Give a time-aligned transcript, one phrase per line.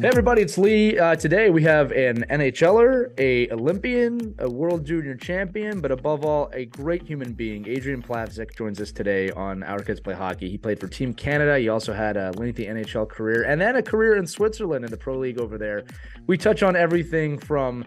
[0.00, 0.98] Hey everybody, it's Lee.
[0.98, 6.48] Uh, today we have an NHLer, a Olympian, a World Junior Champion, but above all,
[6.54, 7.68] a great human being.
[7.68, 10.48] Adrien Plavsic joins us today on Our Kids Play Hockey.
[10.48, 11.58] He played for Team Canada.
[11.58, 14.96] He also had a lengthy NHL career and then a career in Switzerland in the
[14.96, 15.84] Pro League over there.
[16.26, 17.84] We touch on everything from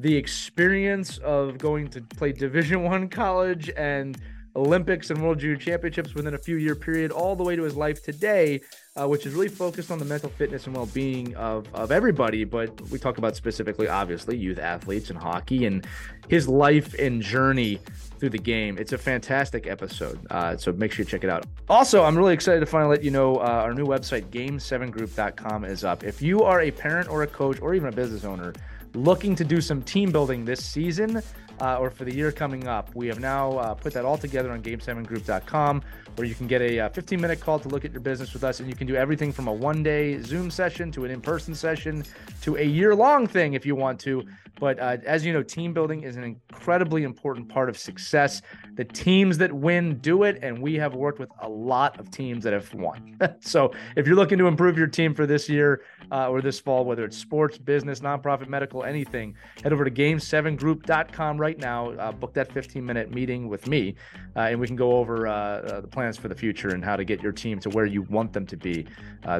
[0.00, 4.18] the experience of going to play Division One college and
[4.54, 7.74] Olympics and World Junior Championships within a few year period, all the way to his
[7.74, 8.60] life today,
[8.96, 12.44] uh, which is really focused on the mental fitness and well being of, of everybody.
[12.44, 15.86] But we talk about specifically, obviously, youth athletes and hockey and
[16.28, 17.80] his life and journey
[18.18, 18.78] through the game.
[18.78, 20.24] It's a fantastic episode.
[20.30, 21.44] Uh, so make sure you check it out.
[21.68, 25.82] Also, I'm really excited to finally let you know uh, our new website, game7group.com, is
[25.82, 26.04] up.
[26.04, 28.52] If you are a parent or a coach or even a business owner
[28.94, 31.20] looking to do some team building this season,
[31.60, 32.94] uh, or for the year coming up.
[32.94, 35.82] We have now uh, put that all together on game7group.com
[36.16, 38.44] where you can get a 15 uh, minute call to look at your business with
[38.44, 38.60] us.
[38.60, 41.54] And you can do everything from a one day Zoom session to an in person
[41.54, 42.04] session
[42.42, 44.26] to a year long thing if you want to.
[44.60, 48.42] But uh, as you know, team building is an incredibly important part of success.
[48.74, 52.44] The teams that win do it, and we have worked with a lot of teams
[52.44, 53.18] that have won.
[53.40, 55.82] so if you're looking to improve your team for this year
[56.12, 61.38] uh, or this fall, whether it's sports, business, nonprofit, medical, anything, head over to game7group.com
[61.38, 61.90] right now.
[61.90, 63.94] Uh, book that 15 minute meeting with me,
[64.36, 66.96] uh, and we can go over uh, uh, the plans for the future and how
[66.96, 68.86] to get your team to where you want them to be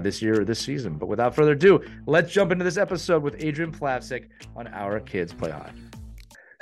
[0.00, 0.94] this year or this season.
[0.94, 5.32] But without further ado, let's jump into this episode with Adrien Plavsic on Our Kids
[5.32, 5.80] Play Hockey.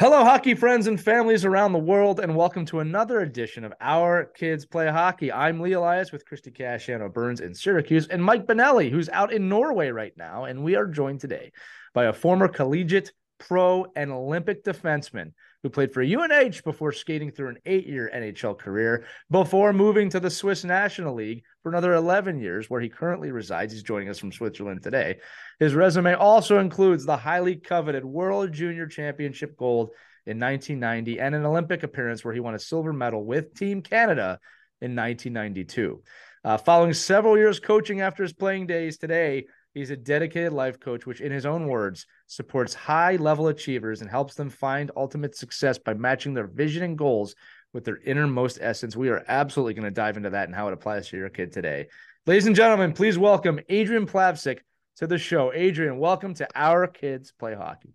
[0.00, 4.24] Hello, hockey friends and families around the world, and welcome to another edition of Our
[4.24, 5.30] Kids Play Hockey.
[5.30, 9.48] I'm Lee Elias with Christie Casciano Burns in Syracuse, and Mike Benelli, who's out in
[9.48, 10.44] Norway right now.
[10.44, 11.52] And we are joined today
[11.94, 17.48] by a former collegiate, pro, and Olympic defenseman who played for UNH before skating through
[17.48, 22.40] an eight year NHL career before moving to the Swiss National League for another 11
[22.40, 23.72] years, where he currently resides.
[23.72, 25.18] He's joining us from Switzerland today.
[25.60, 29.90] His resume also includes the highly coveted World Junior Championship gold
[30.26, 34.38] in 1990 and an Olympic appearance where he won a silver medal with Team Canada
[34.80, 36.02] in 1992.
[36.44, 41.06] Uh, following several years coaching after his playing days today, He's a dedicated life coach,
[41.06, 45.78] which, in his own words, supports high level achievers and helps them find ultimate success
[45.78, 47.34] by matching their vision and goals
[47.72, 48.96] with their innermost essence.
[48.96, 51.52] We are absolutely going to dive into that and how it applies to your kid
[51.52, 51.86] today.
[52.26, 54.58] Ladies and gentlemen, please welcome Adrien Plavsic
[54.96, 55.50] to the show.
[55.54, 57.94] Adrien, welcome to Our Kids Play Hockey.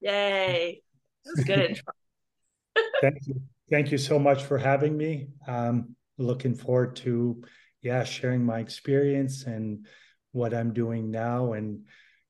[0.00, 0.80] Yay.
[1.24, 1.92] That's good intro.
[3.02, 3.40] Thank you.
[3.68, 5.26] Thank you so much for having me.
[5.48, 7.42] Um, looking forward to,
[7.82, 9.86] yeah, sharing my experience and
[10.36, 11.80] what I'm doing now and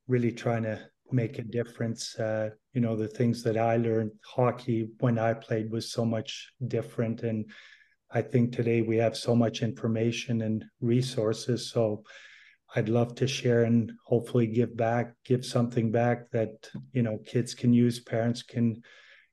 [0.07, 0.79] really trying to
[1.11, 2.17] make a difference.
[2.19, 6.53] Uh, you know, the things that I learned, hockey when I played was so much
[6.69, 7.23] different.
[7.23, 7.51] And
[8.11, 11.71] I think today we have so much information and resources.
[11.71, 12.05] So
[12.77, 17.55] I'd love to share and hopefully give back, give something back that, you know, kids
[17.55, 18.83] can use, parents can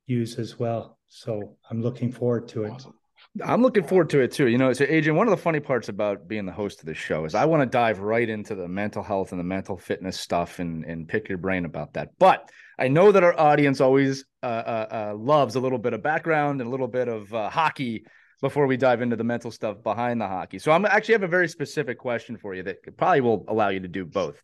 [0.07, 0.97] use as well.
[1.07, 2.71] So I'm looking forward to it.
[2.71, 2.93] Awesome.
[3.41, 4.47] I'm looking forward to it too.
[4.47, 6.93] You know, so Adrien, one of the funny parts about being the host of the
[6.93, 10.19] show is I want to dive right into the mental health and the mental fitness
[10.19, 12.09] stuff and and pick your brain about that.
[12.19, 16.03] But I know that our audience always uh, uh, uh, loves a little bit of
[16.03, 18.05] background and a little bit of uh, hockey
[18.41, 20.59] before we dive into the mental stuff behind the hockey.
[20.59, 23.79] So I'm actually have a very specific question for you that probably will allow you
[23.79, 24.43] to do both.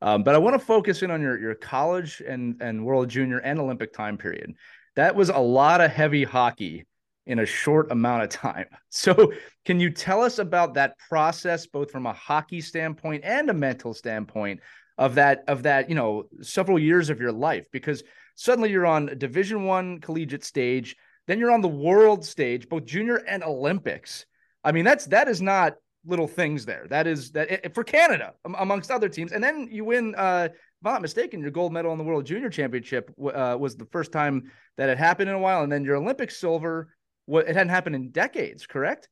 [0.00, 3.38] Um, but I want to focus in on your your college and and World Junior
[3.38, 4.54] and Olympic time period.
[4.94, 6.84] That was a lot of heavy hockey
[7.28, 8.66] in a short amount of time.
[8.90, 9.32] So,
[9.66, 13.92] can you tell us about that process, both from a hockey standpoint and a mental
[13.92, 14.60] standpoint,
[14.96, 17.66] of that of that you know several years of your life?
[17.70, 18.02] Because
[18.34, 20.96] suddenly you're on a Division One collegiate stage.
[21.26, 24.24] Then you're on the world stage, both junior and Olympics.
[24.64, 25.74] I mean, that's that is not
[26.06, 26.86] little things there.
[26.88, 29.32] That is that for Canada amongst other teams.
[29.32, 30.14] And then you win.
[30.16, 33.76] Uh, if I'm not mistaken, your gold medal in the World Junior Championship uh, was
[33.76, 36.94] the first time that it happened in a while, and then your Olympic silver.
[37.28, 39.10] What it hadn't happened in decades, correct?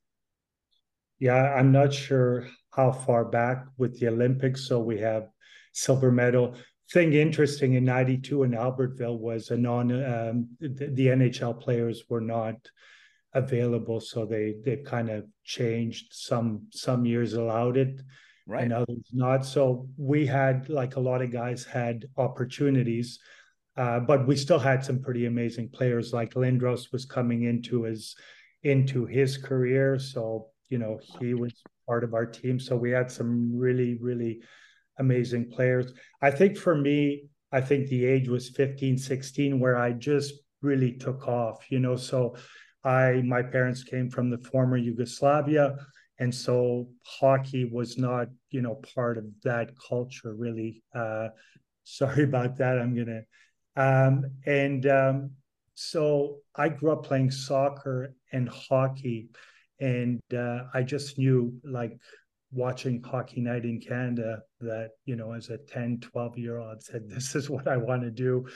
[1.19, 4.67] Yeah, I'm not sure how far back with the Olympics.
[4.67, 5.29] So we have
[5.73, 6.55] silver medal.
[6.93, 12.23] Thing interesting in '92 in Albertville was a non um, the, the NHL players were
[12.23, 12.57] not
[13.35, 16.07] available, so they they've kind of changed.
[16.15, 18.01] Some some years allowed it,
[18.47, 18.63] right.
[18.63, 19.45] and others not.
[19.45, 23.19] So we had like a lot of guys had opportunities.
[23.77, 28.17] Uh, but we still had some pretty amazing players like Lindros was coming into his
[28.63, 29.99] into his career.
[29.99, 31.53] So, you know, he was
[31.87, 32.59] part of our team.
[32.59, 34.41] So we had some really, really
[34.99, 35.93] amazing players.
[36.23, 40.93] I think for me, I think the age was 15, 16, where I just really
[40.93, 41.97] took off, you know.
[41.97, 42.37] So
[42.83, 45.77] I, my parents came from the former Yugoslavia.
[46.19, 50.83] And so hockey was not, you know, part of that culture really.
[50.95, 51.29] Uh,
[51.85, 52.79] sorry about that.
[52.79, 53.23] I'm to,
[53.77, 55.31] um, and um,
[55.75, 59.29] so I grew up playing soccer and hockey.
[59.79, 61.99] And uh, I just knew like
[62.51, 67.03] watching Hockey Night in Canada that, you know, as a 10, 12 year old said,
[67.09, 68.47] this is what I want to do.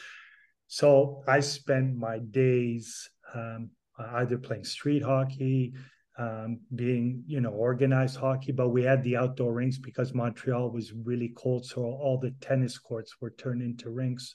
[0.66, 5.74] So I spent my days um, either playing street hockey,
[6.16, 10.92] um, being, you know, organized hockey, but we had the outdoor rinks because Montreal was
[10.92, 11.66] really cold.
[11.66, 14.34] So all the tennis courts were turned into rinks.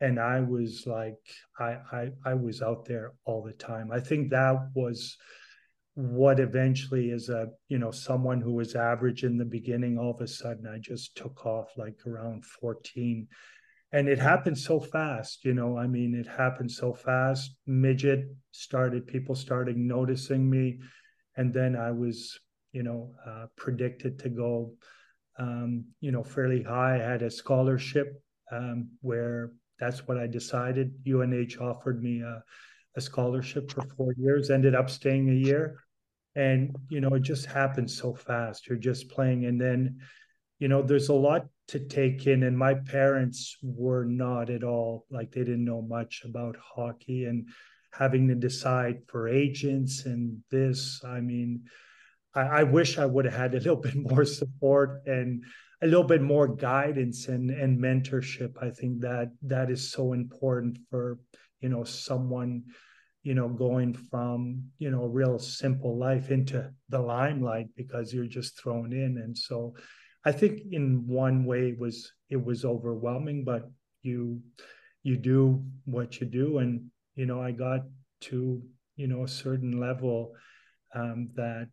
[0.00, 1.18] And I was like,
[1.58, 3.90] I, I, I was out there all the time.
[3.92, 5.16] I think that was,
[5.94, 10.20] what eventually is a you know someone who was average in the beginning all of
[10.20, 13.28] a sudden i just took off like around 14
[13.92, 17.54] and it happened so fast you know i mean it happened so fast.
[17.66, 20.80] Midget started people started noticing me.
[21.36, 22.40] And then i was
[22.72, 24.72] you know uh, predicted to go
[25.38, 26.96] um, you know fairly high.
[26.96, 28.20] I had a scholarship
[28.52, 30.94] um, where that's what i decided.
[31.06, 32.42] UNH offered me a,
[32.96, 35.80] a scholarship for four years ended up staying a year.
[36.36, 38.66] And you know it just happens so fast.
[38.66, 39.44] You're just playing.
[39.46, 40.00] And then
[40.58, 45.06] you know there's a lot to take in and my parents were not at all
[45.10, 47.48] like they didn't know much about hockey and
[47.92, 51.02] having to decide for agents and this.
[51.06, 51.64] I mean
[52.34, 55.44] i, I wish i would have had a little bit more support and
[55.82, 60.78] a little bit more guidance and and mentorship i think that that is so important
[60.90, 61.18] for
[61.60, 62.62] you know someone
[63.24, 68.26] you know, going from, you know, a real simple life into the limelight because you're
[68.26, 69.16] just thrown in.
[69.16, 69.74] And so
[70.26, 73.62] I think in one way it was it was overwhelming, but
[74.02, 74.42] you
[75.02, 76.58] you do what you do.
[76.58, 77.80] And, you know, I got
[78.22, 78.62] to,
[78.96, 80.32] you know, a certain level
[80.94, 81.70] um, that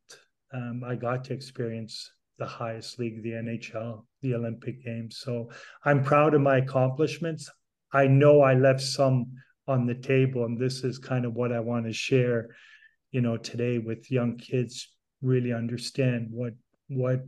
[0.54, 2.12] um, I got to experience
[2.42, 5.22] the highest league, the NHL, the Olympic Games.
[5.24, 5.52] So
[5.86, 7.50] I'm proud of my accomplishments.
[7.94, 9.28] I know I left some
[9.68, 12.50] on the table and this is kind of what i want to share
[13.12, 14.90] you know today with young kids
[15.22, 16.54] really understand what
[16.90, 17.22] what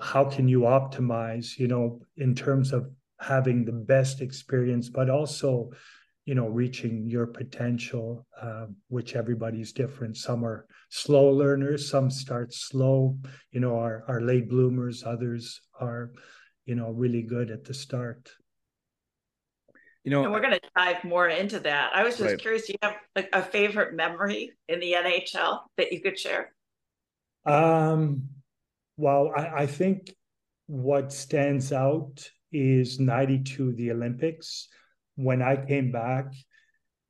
[0.00, 2.90] how can you optimize you know in terms of
[3.20, 5.70] having the best experience but also
[6.28, 12.52] you know reaching your potential uh, which everybody's different some are slow learners some start
[12.52, 13.16] slow
[13.50, 16.10] you know are, are late bloomers others are
[16.66, 18.30] you know really good at the start
[20.04, 21.90] you know, and we're going to dive more into that.
[21.92, 22.38] I was just right.
[22.38, 22.66] curious.
[22.66, 26.54] Do you have like a favorite memory in the NHL that you could share?
[27.44, 28.28] Um,
[28.96, 30.14] well, I, I think
[30.66, 34.68] what stands out is 92, the Olympics.
[35.18, 36.32] When I came back,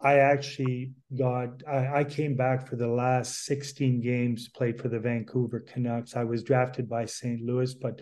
[0.01, 4.99] I actually got, I, I, came back for the last 16 games played for the
[4.99, 6.17] Vancouver Canucks.
[6.17, 7.43] I was drafted by St.
[7.43, 8.01] Louis, but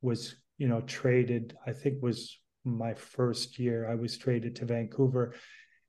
[0.00, 3.90] was, you know, traded, I think was my first year.
[3.90, 5.34] I was traded to Vancouver.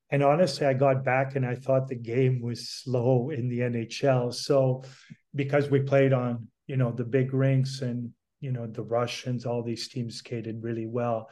[0.09, 4.33] And honestly, I got back and I thought the game was slow in the NHL.
[4.33, 4.83] So
[5.35, 9.61] because we played on, you know, the big rinks and, you know, the Russians, all
[9.61, 11.29] these teams skated really well.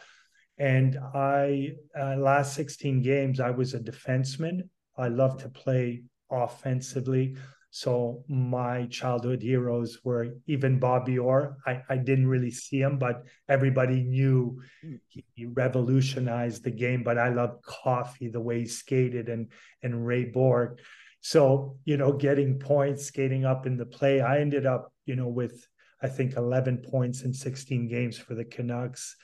[0.61, 4.69] And I, uh, last 16 games, I was a defenseman.
[4.95, 7.35] I love to play offensively.
[7.71, 11.57] So my childhood heroes were even Bobby Orr.
[11.65, 14.61] I, I didn't really see him, but everybody knew
[15.07, 17.01] he, he revolutionized the game.
[17.01, 19.47] But I loved Coffey, the way he skated, and
[19.81, 20.79] and Ray Bourque.
[21.21, 24.21] So you know, getting points, skating up in the play.
[24.21, 25.65] I ended up, you know, with
[26.03, 29.15] I think 11 points in 16 games for the Canucks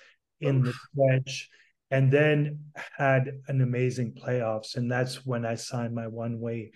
[0.42, 1.50] in the stretch.
[1.92, 2.60] and then
[2.98, 4.76] had an amazing playoffs.
[4.76, 6.72] And that's when I signed my one way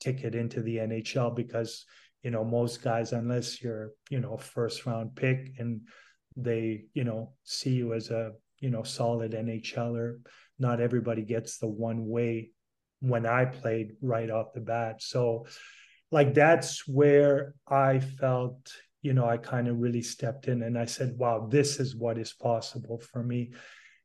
[0.00, 1.84] ticket into the NHL because,
[2.22, 5.82] you know, most guys, unless you're, you know, first round pick and
[6.36, 10.18] they, you know, see you as a, you know, solid NHLer,
[10.58, 12.50] not everybody gets the one way
[13.00, 15.00] when I played right off the bat.
[15.00, 15.46] So,
[16.10, 18.72] like, that's where I felt,
[19.02, 22.18] you know, I kind of really stepped in and I said, wow, this is what
[22.18, 23.52] is possible for me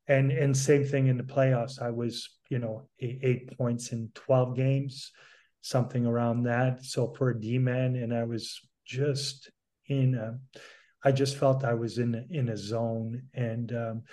[0.07, 1.81] and and same thing in the playoffs.
[1.81, 5.11] I was you know eight, eight points in twelve games,
[5.61, 6.83] something around that.
[6.83, 9.49] So for a D man, and I was just
[9.87, 10.37] in a,
[11.03, 14.03] I just felt I was in in a zone, and um,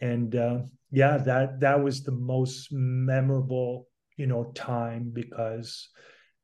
[0.00, 0.58] and uh,
[0.90, 5.88] yeah, that that was the most memorable you know time because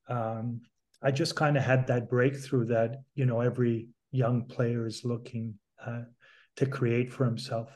[0.08, 0.60] um,
[1.02, 5.54] I just kind of had that breakthrough that you know every young player is looking
[5.84, 6.02] uh,
[6.56, 7.70] to create for himself.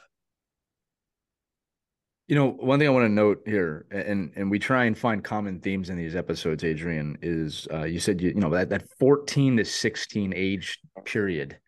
[2.29, 5.23] You know, one thing I want to note here, and and we try and find
[5.23, 6.65] common themes in these episodes.
[6.65, 11.59] Adrien is uh, you said you you know that that fourteen to sixteen age period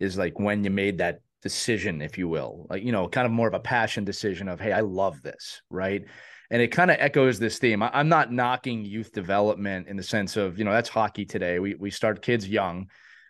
[0.00, 3.32] is like when you made that decision, if you will, like you know, kind of
[3.32, 6.04] more of a passion decision of hey, I love this, right?
[6.50, 7.82] And it kind of echoes this theme.
[7.82, 11.58] I, I'm not knocking youth development in the sense of you know that's hockey today.
[11.58, 12.88] We we start kids young,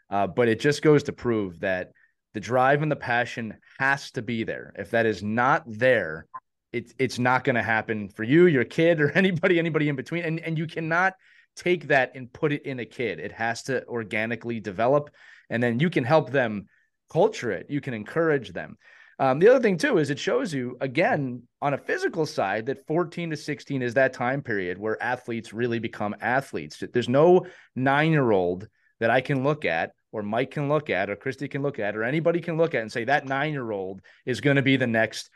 [0.09, 1.93] uh, but it just goes to prove that
[2.33, 4.73] the drive and the passion has to be there.
[4.77, 6.27] If that is not there,
[6.73, 10.25] it's it's not going to happen for you, your kid, or anybody, anybody in between.
[10.25, 11.15] And and you cannot
[11.57, 13.19] take that and put it in a kid.
[13.19, 15.11] It has to organically develop,
[15.49, 16.67] and then you can help them
[17.11, 17.67] culture it.
[17.69, 18.77] You can encourage them.
[19.21, 22.87] Um, the other thing too is it shows you again on a physical side that
[22.87, 26.83] 14 to 16 is that time period where athletes really become athletes.
[26.93, 27.45] There's no
[27.77, 28.67] nine year old
[28.99, 31.97] that I can look at or Mike can look at or Christie can look at
[31.97, 34.79] or anybody can look at and say that nine year old is going to be
[34.79, 35.29] the next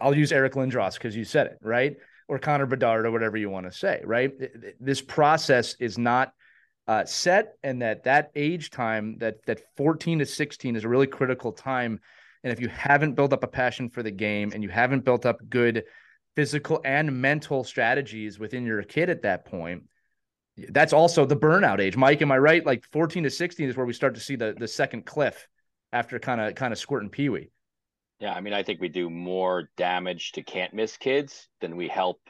[0.00, 1.96] I'll use Eric Lindros because you said it, right?
[2.28, 4.32] Or Connor Bedard or whatever you want to say, right?
[4.80, 6.32] This process is not
[6.86, 11.06] uh, set, and that that age time, that that 14 to 16, is a really
[11.06, 12.00] critical time.
[12.44, 15.26] And if you haven't built up a passion for the game and you haven't built
[15.26, 15.84] up good
[16.36, 19.84] physical and mental strategies within your kid at that point,
[20.68, 21.96] that's also the burnout age.
[21.96, 22.64] Mike, am I right?
[22.64, 25.48] Like 14 to 16 is where we start to see the the second cliff
[25.92, 27.50] after kind of kind of squirting peewee.
[28.20, 31.88] Yeah, I mean, I think we do more damage to can't miss kids than we
[31.88, 32.20] help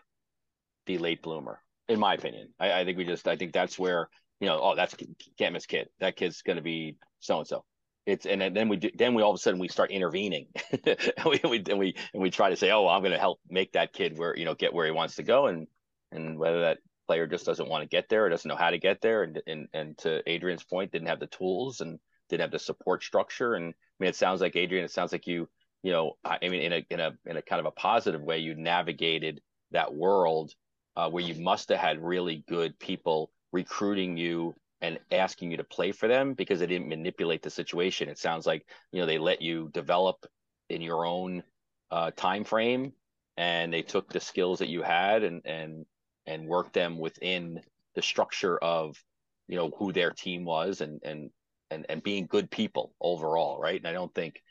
[0.87, 2.49] the late bloomer, in my opinion.
[2.59, 4.09] I, I think we just, I think that's where,
[4.41, 4.97] you know, oh, that's
[5.39, 5.89] can't miss kid.
[6.01, 7.65] That kid's going to be so and so.
[8.07, 10.97] It's and then we do, then we all of a sudden we start intervening, and
[11.27, 13.73] we, we and we and we try to say, oh, I'm going to help make
[13.73, 15.67] that kid where you know get where he wants to go, and
[16.13, 18.79] and whether that player just doesn't want to get there or doesn't know how to
[18.79, 22.51] get there, and and and to Adrien's point, didn't have the tools and didn't have
[22.51, 25.49] the support structure, and I mean, it sounds like Adrien, it sounds like you
[25.85, 28.39] you know, I mean, in a in a in a kind of a positive way,
[28.39, 30.53] you navigated that world
[30.97, 35.65] uh, where you must have had really good people recruiting you and asking you to
[35.65, 38.11] play for them because they didn't manipulate the situation.
[38.11, 40.27] It sounds like you know they let you develop
[40.69, 41.43] in your own
[41.91, 42.93] uh, time frame,
[43.39, 45.87] and they took the skills that you had and and
[46.27, 47.61] and worked them within
[47.95, 49.03] the structure of
[49.49, 51.31] you know who their team was and and
[51.71, 53.81] and and being good people overall, right?
[53.81, 54.43] And I don't think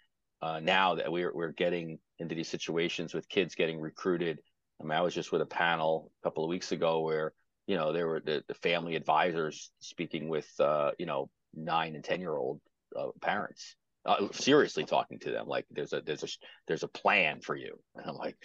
[0.41, 4.39] uh, now that we're we're getting into these situations with kids getting recruited.
[4.81, 7.33] I mean, I was just with a panel a couple of weeks ago where
[7.67, 12.03] you know there were the, the family advisors speaking with uh, you know nine and
[12.03, 12.59] ten year old
[12.97, 16.27] uh, parents, uh, seriously talking to them like there's a there's a
[16.67, 18.37] there's a plan for you, and I'm like.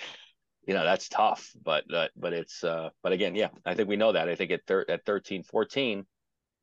[0.67, 3.97] You know that's tough, but uh, but it's uh, but again, yeah, I think we
[3.97, 4.29] know that.
[4.29, 6.05] I think at thir- at 13, 14,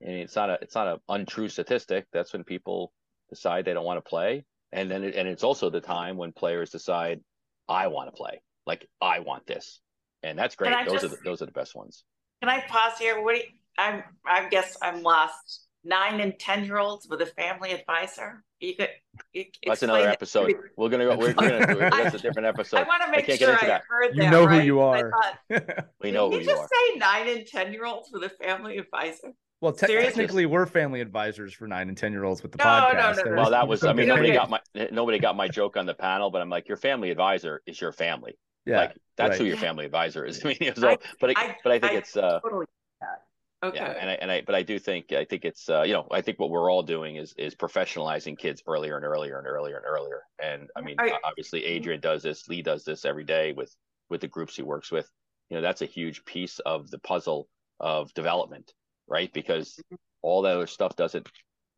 [0.01, 2.05] and it's not a it's not an untrue statistic.
[2.13, 2.93] That's when people
[3.31, 6.31] decide they don't want to play and then it, and it's also the time when
[6.31, 7.19] players decide
[7.67, 9.79] i want to play like i want this
[10.21, 12.03] and that's great those just, are the, those are the best ones
[12.41, 16.65] can i pause here what do you, i'm i guess i'm lost nine and ten
[16.65, 18.89] year olds with a family advisor you could
[19.33, 22.83] you that's another episode we're gonna go we're, gonna do that's a different episode i
[22.83, 24.23] want to make sure i heard that.
[24.23, 24.61] you know right?
[24.61, 26.41] who you are thought, we know who you, are.
[26.41, 30.45] you just say nine and ten year olds with a family advisor well, te- technically,
[30.45, 33.17] we're family advisors for nine and ten year olds with the no, podcast.
[33.17, 33.41] No, no, no.
[33.41, 33.83] Well, that was.
[33.83, 34.59] I mean, nobody got my
[34.91, 37.91] nobody got my joke on the panel, but I'm like, your family advisor is your
[37.91, 38.37] family.
[38.65, 39.39] Yeah, like that's right.
[39.39, 40.41] who your family advisor is.
[40.45, 42.65] I mean, so, I, but I, but I think I it's uh, totally
[43.01, 43.67] that.
[43.67, 43.77] Okay.
[43.77, 46.07] Yeah, and I and I but I do think I think it's uh, you know
[46.11, 49.77] I think what we're all doing is is professionalizing kids earlier and earlier and earlier
[49.77, 50.23] and earlier.
[50.41, 53.75] And I mean, I, obviously Adrien does this, Lee does this every day with
[54.09, 55.09] with the groups he works with.
[55.49, 57.47] You know, that's a huge piece of the puzzle
[57.79, 58.73] of development
[59.07, 59.31] right?
[59.33, 59.95] Because mm-hmm.
[60.21, 61.27] all that other stuff doesn't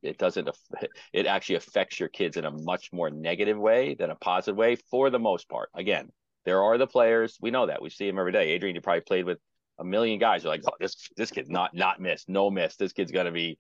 [0.04, 0.48] it doesn't
[1.12, 4.76] it actually affects your kids in a much more negative way than a positive way
[4.76, 5.70] for the most part.
[5.74, 6.10] Again,
[6.48, 7.38] There are the players.
[7.42, 7.82] We know that.
[7.82, 8.56] We see him every day.
[8.56, 9.38] Adrien, you probably played with
[9.80, 10.46] a million guys.
[10.46, 12.78] You're like, oh, this this kid's not not missed, no miss.
[12.78, 13.60] This kid's gonna be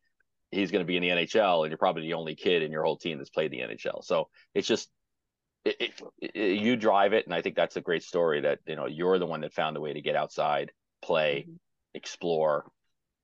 [0.52, 2.96] he's gonna be in the NHL, and you're probably the only kid in your whole
[2.96, 4.06] team that's played the NHL.
[4.06, 4.90] So it's just
[5.66, 6.02] it, it,
[6.34, 9.20] it, you drive it, and I think that's a great story that you know you're
[9.20, 11.56] the one that found a way to get outside, play, mm-hmm.
[11.94, 12.72] explore,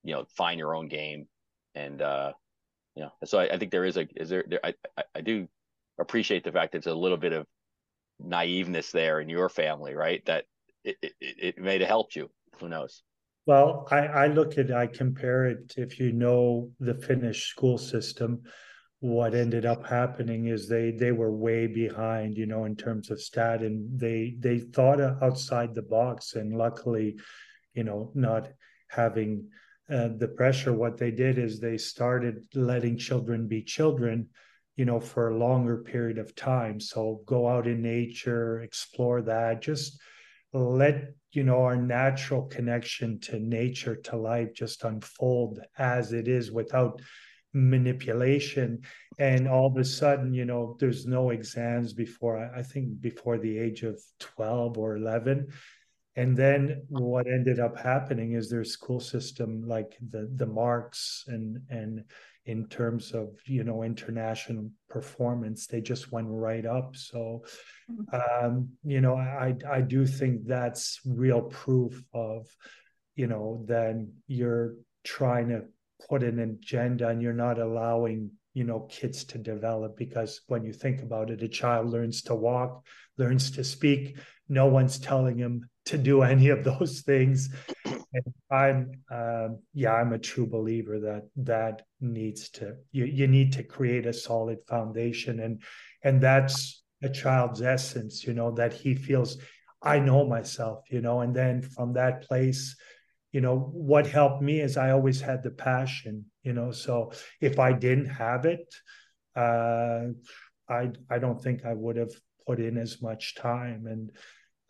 [0.02, 1.26] you know, find your own game,
[1.74, 2.32] and uh,
[2.96, 5.20] you know, so I, I think there is a is there, there I, I I
[5.22, 5.48] do
[5.98, 7.46] appreciate the fact that it's a little bit of
[8.26, 10.24] naiveness there in your family, right?
[10.26, 10.44] That
[10.84, 12.30] it, it, it may have helped you.
[12.60, 13.02] Who knows?
[13.46, 18.42] Well, I, I look at I compare it if you know the Finnish school system,
[19.00, 23.20] what ended up happening is they they were way behind, you know, in terms of
[23.20, 27.16] stat, and they they thought outside the box, and luckily,
[27.74, 28.48] you know, not
[28.88, 29.46] having
[29.90, 30.72] uh, the pressure.
[30.72, 34.28] What they did is they started letting children be children,
[34.76, 36.80] you know, for a longer period of time.
[36.80, 40.00] So go out in nature, explore that, just
[40.52, 46.52] let you know our natural connection to nature to life just unfold as it is
[46.52, 47.00] without
[47.52, 48.82] manipulation.
[49.18, 53.56] And all of a sudden you know there's no exams before i think before the
[53.56, 55.46] age of 12 or 11
[56.16, 61.60] and then what ended up happening is their school system like the the marks and
[61.70, 62.04] and
[62.46, 66.96] in terms of you know international performance they just went right up.
[66.96, 67.44] So
[67.90, 68.44] mm-hmm.
[68.46, 72.46] um you know i i do think that's real proof of
[73.16, 74.74] you know then you're
[75.04, 75.62] trying to
[76.08, 80.72] put an agenda and you're not allowing you know kids to develop because when you
[80.72, 82.84] think about it a child learns to walk
[83.18, 84.18] learns to speak.
[84.48, 87.50] No one's telling him to do any of those things
[88.50, 93.62] i'm uh, yeah i'm a true believer that that needs to you, you need to
[93.62, 95.62] create a solid foundation and
[96.02, 99.38] and that's a child's essence you know that he feels
[99.82, 102.76] i know myself you know and then from that place
[103.32, 107.58] you know what helped me is i always had the passion you know so if
[107.58, 108.74] i didn't have it
[109.36, 110.04] uh
[110.68, 112.12] i i don't think i would have
[112.46, 114.12] put in as much time and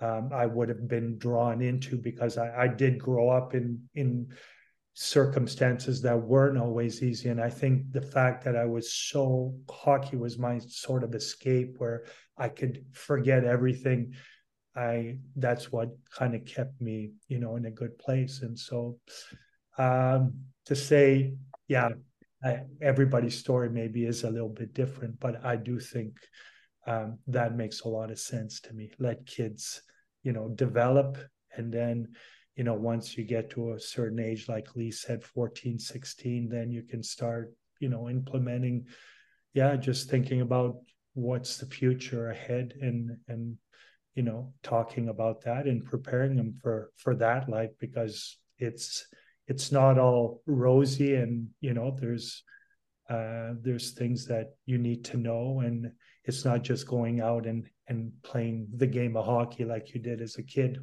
[0.00, 4.28] um, I would have been drawn into because I, I, did grow up in in
[4.94, 7.28] circumstances that weren't always easy.
[7.28, 11.74] And I think the fact that I was so hockey was my sort of escape
[11.78, 12.04] where
[12.38, 14.14] I could forget everything.
[14.76, 18.42] I that's what kind of kept me, you know, in a good place.
[18.42, 18.98] And so
[19.78, 20.34] um,
[20.66, 21.34] to say,
[21.68, 21.90] yeah,
[22.42, 26.14] I, everybody's story maybe is a little bit different, but I do think
[26.86, 28.90] um, that makes a lot of sense to me.
[28.98, 29.82] Let kids
[30.24, 31.18] you know develop
[31.56, 32.08] and then
[32.56, 36.72] you know once you get to a certain age like lee said 14 16 then
[36.72, 38.86] you can start you know implementing
[39.52, 40.76] yeah just thinking about
[41.12, 43.56] what's the future ahead and and
[44.14, 49.06] you know talking about that and preparing them for for that life because it's
[49.46, 52.42] it's not all rosy and you know there's
[53.10, 55.90] uh there's things that you need to know and
[56.24, 60.20] it's not just going out and and playing the game of hockey like you did
[60.20, 60.78] as a kid.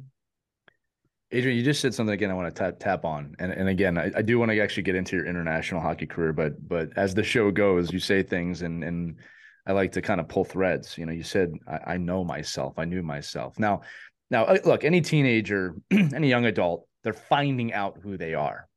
[1.34, 3.34] Adrien, you just said something again I want to tap, tap on.
[3.38, 6.32] And, and again, I, I do want to actually get into your international hockey career,
[6.32, 9.16] but but as the show goes, you say things and and
[9.66, 10.98] I like to kind of pull threads.
[10.98, 13.58] You know, you said I, I know myself, I knew myself.
[13.58, 13.80] Now,
[14.30, 18.68] now uh, look, any teenager, any young adult, they're finding out who they are.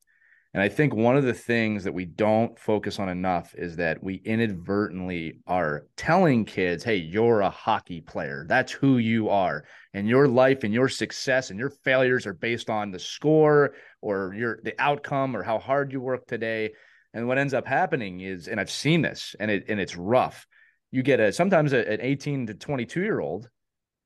[0.55, 4.01] And I think one of the things that we don't focus on enough is that
[4.01, 8.45] we inadvertently are telling kids, hey, you're a hockey player.
[8.47, 9.65] That's who you are.
[9.93, 14.33] And your life and your success and your failures are based on the score or
[14.33, 16.71] your the outcome or how hard you work today.
[17.13, 20.47] And what ends up happening is, and I've seen this and it and it's rough.
[20.89, 23.49] You get a sometimes a, an 18 to 22 year old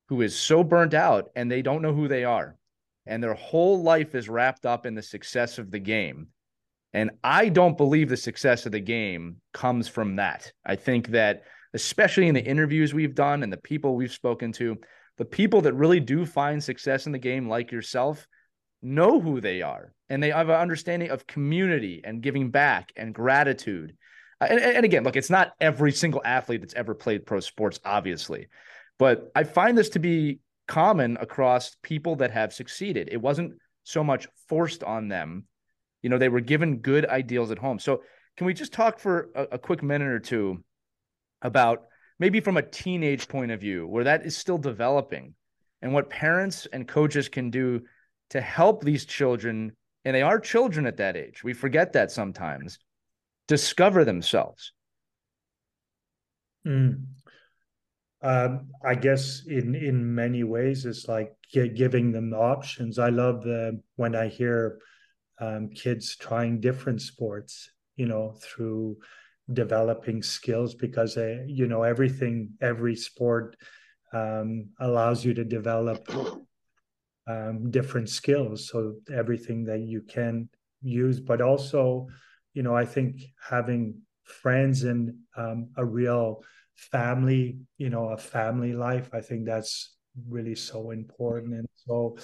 [0.08, 2.56] who is so burnt out and they don't know who they are.
[3.06, 6.26] And their whole life is wrapped up in the success of the game
[6.92, 10.52] and I don't believe the success of the game comes from that.
[10.64, 14.76] I think that, especially in the interviews we've done and the people we've spoken to,
[15.16, 18.26] the people that really do find success in the game, like yourself,
[18.82, 23.14] know who they are and they have an understanding of community and giving back and
[23.14, 23.96] gratitude.
[24.40, 27.78] Uh, and, and again, look, it's not every single athlete that's ever played pro sports,
[27.84, 28.48] obviously,
[28.98, 33.08] but I find this to be common across people that have succeeded.
[33.12, 35.44] It wasn't so much forced on them
[36.02, 37.78] you know, they were given good ideals at home.
[37.78, 38.02] So,
[38.36, 40.62] can we just talk for a, a quick minute or two
[41.42, 41.82] about
[42.18, 45.34] maybe from a teenage point of view where that is still developing
[45.82, 47.82] and what parents and coaches can do
[48.30, 49.72] to help these children,
[50.04, 51.42] and they are children at that age.
[51.42, 52.78] We forget that sometimes,
[53.48, 54.72] discover themselves.
[56.66, 57.06] Mm.
[58.22, 62.98] um, I guess in in many ways, it's like giving them options.
[62.98, 64.78] I love the when I hear
[65.40, 68.98] um, kids trying different sports, you know, through
[69.52, 73.56] developing skills because uh, you know everything, every sport
[74.12, 76.06] um, allows you to develop
[77.26, 78.68] um, different skills.
[78.68, 80.48] So everything that you can
[80.82, 82.08] use, but also,
[82.54, 86.42] you know, I think having friends and um, a real
[86.74, 89.10] family, you know, a family life.
[89.12, 89.96] I think that's
[90.28, 91.54] really so important.
[91.54, 92.16] And so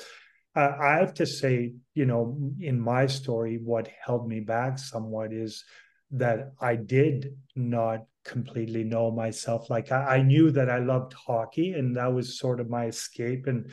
[0.57, 5.33] uh, I have to say, you know, in my story, what held me back somewhat
[5.33, 5.64] is
[6.12, 9.69] that I did not completely know myself.
[9.69, 13.47] Like I, I knew that I loved hockey and that was sort of my escape.
[13.47, 13.71] And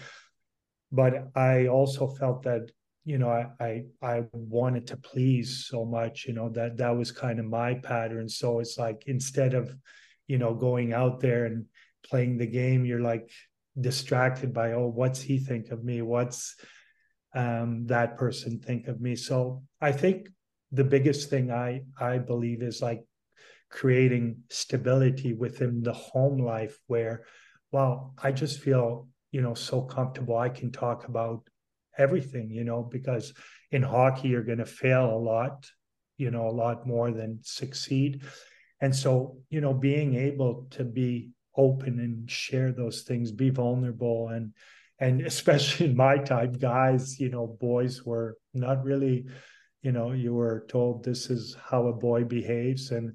[0.91, 2.69] but I also felt that
[3.05, 7.11] you know I, I i wanted to please so much you know that that was
[7.11, 9.75] kind of my pattern so it's like instead of
[10.27, 11.65] you know going out there and
[12.05, 13.29] playing the game you're like
[13.79, 16.55] distracted by oh what's he think of me what's
[17.35, 19.15] um, that person think of me.
[19.15, 20.29] So i think
[20.71, 23.03] the biggest thing i i believe is like
[23.69, 27.25] creating stability within the home life where
[27.71, 30.37] well i just feel you know so comfortable.
[30.37, 31.41] I can talk about
[31.97, 33.33] everything you know because
[33.71, 35.67] in hockey you're going to fail a lot
[36.17, 38.21] you know a lot more than succeed.
[38.79, 44.29] And so you know being able to be open and share those things be vulnerable
[44.29, 44.53] and
[44.99, 49.25] and especially in my time guys you know boys were not really
[49.81, 53.13] you know you were told this is how a boy behaves and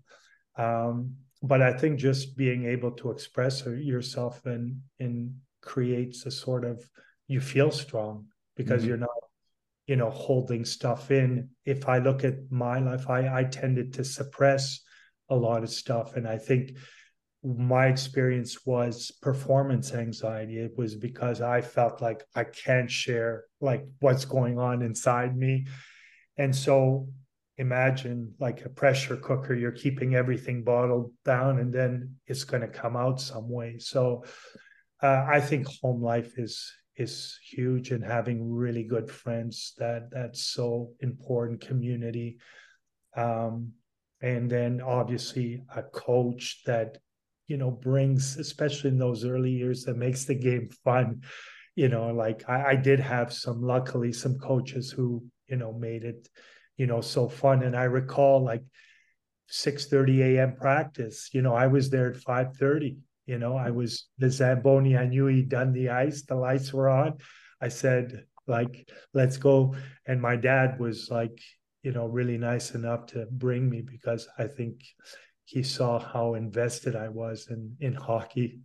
[0.56, 6.64] um but i think just being able to express yourself and and creates a sort
[6.64, 6.82] of
[7.26, 8.88] you feel strong because mm-hmm.
[8.88, 9.10] you're not
[9.86, 14.04] you know holding stuff in if i look at my life i i tended to
[14.04, 14.80] suppress
[15.30, 16.16] a lot of stuff.
[16.16, 16.72] And I think
[17.44, 20.58] my experience was performance anxiety.
[20.58, 25.66] It was because I felt like I can't share like what's going on inside me.
[26.36, 27.08] And so
[27.56, 32.68] imagine like a pressure cooker, you're keeping everything bottled down and then it's going to
[32.68, 33.78] come out some way.
[33.78, 34.24] So
[35.02, 40.42] uh, I think home life is is huge and having really good friends that that's
[40.42, 42.38] so important community
[43.16, 43.72] um,
[44.20, 46.98] and then obviously a coach that
[47.48, 51.22] you know brings especially in those early years that makes the game fun.
[51.74, 56.04] You know like I, I, did have some luckily some coaches who you know made
[56.04, 56.28] it
[56.76, 57.62] you know so fun.
[57.62, 58.64] And i recall like
[59.46, 63.70] 6 30 a.m practice you know i was there at 5 30 you know i
[63.70, 67.16] was the zamboni i knew he'd done the ice the lights were on.
[67.60, 69.76] I said like let's go.
[70.06, 71.38] And my dad was like
[71.82, 74.82] you know really nice enough to bring me because I think
[75.48, 78.60] he saw how invested I was in in hockey.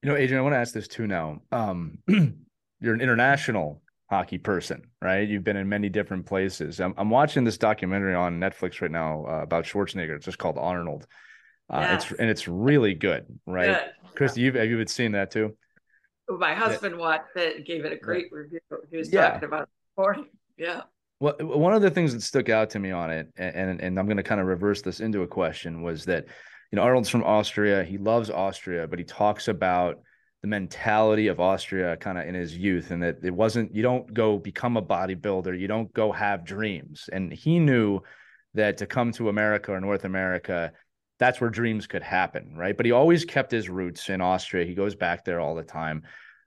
[0.00, 1.42] You know, Adrien, I want to ask this too now.
[1.50, 5.28] Um, you're an international hockey person, right?
[5.28, 6.80] You've been in many different places.
[6.80, 10.14] I'm, I'm watching this documentary on Netflix right now uh, about Schwarzenegger.
[10.14, 11.08] It's just called Arnold.
[11.68, 12.10] Uh, yes.
[12.10, 13.66] It's and it's really good, right?
[14.04, 14.14] Good.
[14.14, 15.56] Chris, you've have you seen that too?
[16.28, 17.00] My husband yeah.
[17.00, 18.60] watched it, gave it a great review.
[18.88, 19.30] He was yeah.
[19.30, 20.16] talking about it before.
[20.58, 20.82] Yeah.
[21.22, 24.06] Well, one of the things that stuck out to me on it, and and I'm
[24.06, 26.24] going to kind of reverse this into a question, was that
[26.72, 27.84] you know Arnold's from Austria.
[27.84, 30.00] He loves Austria, but he talks about
[30.40, 34.12] the mentality of Austria kind of in his youth, and that it wasn't you don't
[34.12, 38.00] go become a bodybuilder, you don't go have dreams, and he knew
[38.54, 40.72] that to come to America or North America,
[41.20, 42.76] that's where dreams could happen, right?
[42.76, 44.66] But he always kept his roots in Austria.
[44.66, 46.02] He goes back there all the time.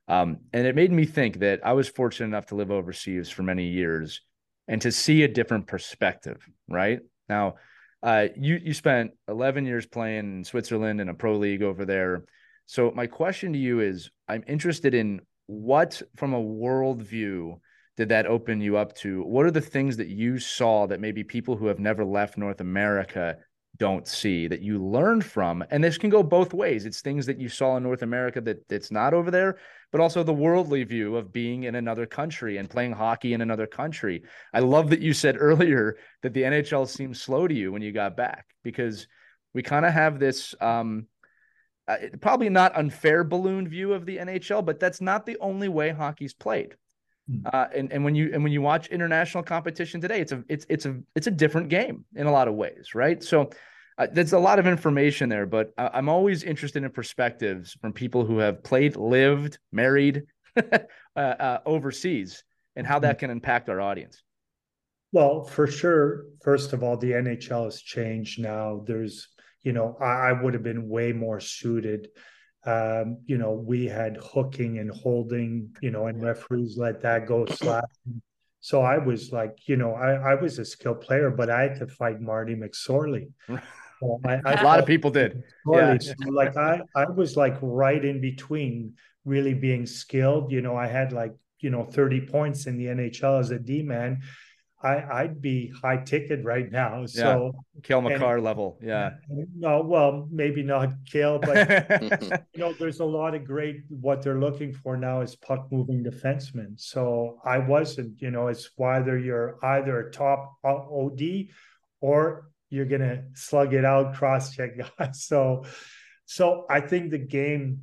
[0.09, 3.41] Um, and it made me think that I was fortunate enough to live overseas for
[3.41, 4.19] many years
[4.67, 6.99] and to see a different perspective, right?
[7.30, 7.56] Now,
[8.04, 12.23] uh, you you spent 11 years playing in Switzerland in a pro league over there.
[12.67, 17.60] So my question to you is, I'm interested in what, from a worldview,
[17.97, 19.23] did that open you up to?
[19.23, 22.62] What are the things that you saw that maybe people who have never left North
[22.62, 23.38] America
[23.77, 27.39] don't see that you learned from and this can go both ways it's things that
[27.39, 29.57] you saw in north america that that's not over there
[29.91, 33.67] but also the worldly view of being in another country and playing hockey in another
[33.67, 37.81] country i love that you said earlier that the nhl seemed slow to you when
[37.81, 39.07] you got back because
[39.53, 41.07] we kind of have this um,
[41.88, 45.91] uh, probably not unfair balloon view of the nhl but that's not the only way
[45.91, 46.75] hockey's played.
[47.51, 50.65] Uh, and and when you and when you watch international competition today, it's a it's
[50.69, 53.23] it's a it's a different game in a lot of ways, right?
[53.23, 53.49] So
[53.97, 57.93] uh, there's a lot of information there, but I, am always interested in perspectives from
[57.93, 60.23] people who have played, lived, married
[60.57, 60.79] uh,
[61.15, 62.43] uh, overseas,
[62.75, 63.19] and how that mm-hmm.
[63.21, 64.21] can impact our audience.
[65.11, 66.25] Well, for sure.
[66.43, 68.83] First of all, the NHL has changed now.
[68.85, 69.29] There's
[69.65, 72.09] you know, I, I would have been way more suited.
[72.65, 77.45] Um, you know, we had hooking and holding, you know, and referees let that go
[77.45, 78.21] slashing.
[78.60, 81.75] So I was like, you know, I, I was a skilled player, but I had
[81.80, 83.28] to fight Marty McSorley.
[83.99, 85.43] So I, I a lot of people did.
[85.71, 85.97] Yeah.
[85.99, 90.51] So like I, I was like right in between really being skilled.
[90.51, 93.84] You know, I had like, you know, 30 points in the NHL as a D
[93.84, 94.21] man.
[94.85, 97.07] I, I'd be high ticket right now.
[97.07, 97.81] So yeah.
[97.81, 98.77] Cale Makar level.
[98.81, 99.11] Yeah.
[99.57, 104.39] No, well, maybe not Cale, but you know, there's a lot of great what they're
[104.39, 106.79] looking for now is puck moving defensemen.
[106.79, 111.47] So I wasn't, you know, it's whether you're either a top OD
[111.99, 115.23] or you're gonna slug it out, cross check guys.
[115.23, 115.65] So
[116.25, 117.81] so I think the game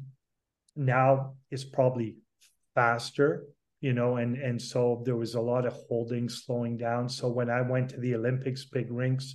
[0.76, 2.16] now is probably
[2.76, 3.44] faster
[3.82, 7.08] you know and and so there was a lot of holding slowing down.
[7.08, 9.34] So when i went to the olympics big rinks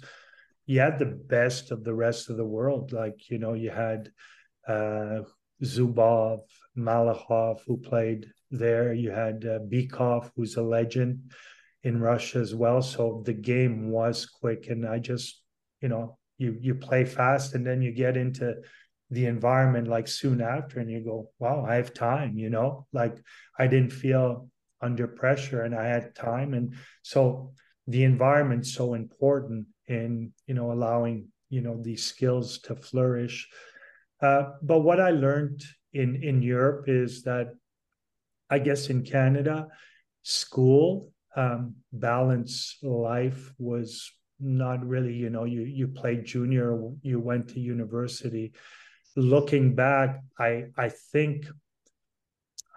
[0.65, 2.91] you had the best of the rest of the world.
[2.91, 4.09] Like you know you had
[4.67, 5.19] uh
[5.63, 6.39] zubov
[6.77, 8.93] malakhov who played there.
[8.93, 11.31] You had uh, bykov who's a legend
[11.83, 12.81] in russia as well.
[12.81, 15.41] So the game was quick and i just
[15.81, 18.55] you know you you play fast and then you get into
[19.09, 22.85] the environment like soon after and you go wow i have time you know?
[22.91, 23.17] Like
[23.57, 24.49] i didn't feel
[24.81, 27.53] under pressure and i had time and so
[27.87, 33.47] the environment's so important in you know allowing you know these skills to flourish.
[34.21, 37.53] Uh, but what i learned in in europe is that
[38.49, 39.67] i guess in canada
[40.23, 47.47] school um, balance life was not really you know you you played junior you went
[47.47, 48.53] to university
[49.17, 51.47] looking back, I I think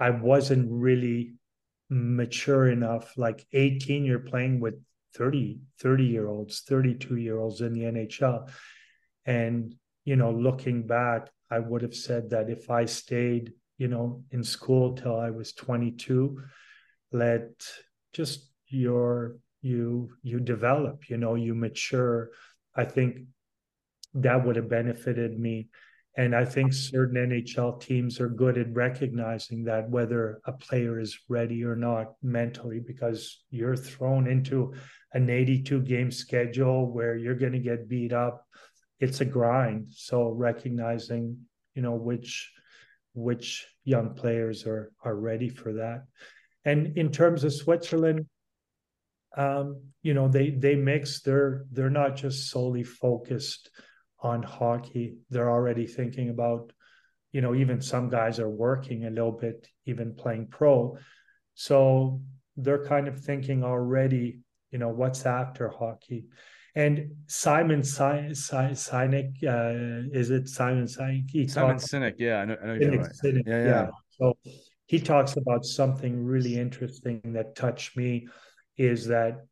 [0.00, 1.34] I wasn't really
[1.90, 3.12] mature enough.
[3.16, 4.74] Like 18, you're playing with
[5.14, 8.50] 30, 30 year olds, 32 year olds in the NHL.
[9.26, 9.74] And,
[10.04, 14.42] you know, looking back, I would have said that if I stayed, you know, in
[14.42, 16.42] school till I was 22,
[17.12, 17.50] let
[18.12, 22.30] just your you you develop, you know, you mature.
[22.74, 23.26] I think
[24.14, 25.68] that would have benefited me
[26.16, 31.18] and I think certain NHL teams are good at recognizing that whether a player is
[31.28, 34.74] ready or not mentally, because you're thrown into
[35.12, 38.44] an 82 game schedule where you're going to get beat up.
[38.98, 39.88] It's a grind.
[39.92, 41.38] So recognizing,
[41.74, 42.50] you know, which
[43.14, 46.04] which young players are are ready for that.
[46.64, 48.26] And in terms of Switzerland,
[49.36, 51.22] um, you know, they they mix.
[51.22, 53.70] They're they're not just solely focused
[54.22, 55.16] on hockey.
[55.30, 56.72] They're already thinking about,
[57.32, 60.98] you know, even some guys are working a little bit, even playing pro.
[61.54, 62.20] So
[62.56, 66.26] they're kind of thinking already, you know, what's after hockey.
[66.74, 71.50] And Simon Sinek, uh, is it Simon Sinek?
[71.50, 73.12] Simon Sinek, yeah, I know, I know Sinek, right.
[73.24, 73.86] Sinek, yeah, yeah, yeah.
[74.10, 74.36] So
[74.86, 78.28] he talks about something really interesting that touched me
[78.76, 79.46] is that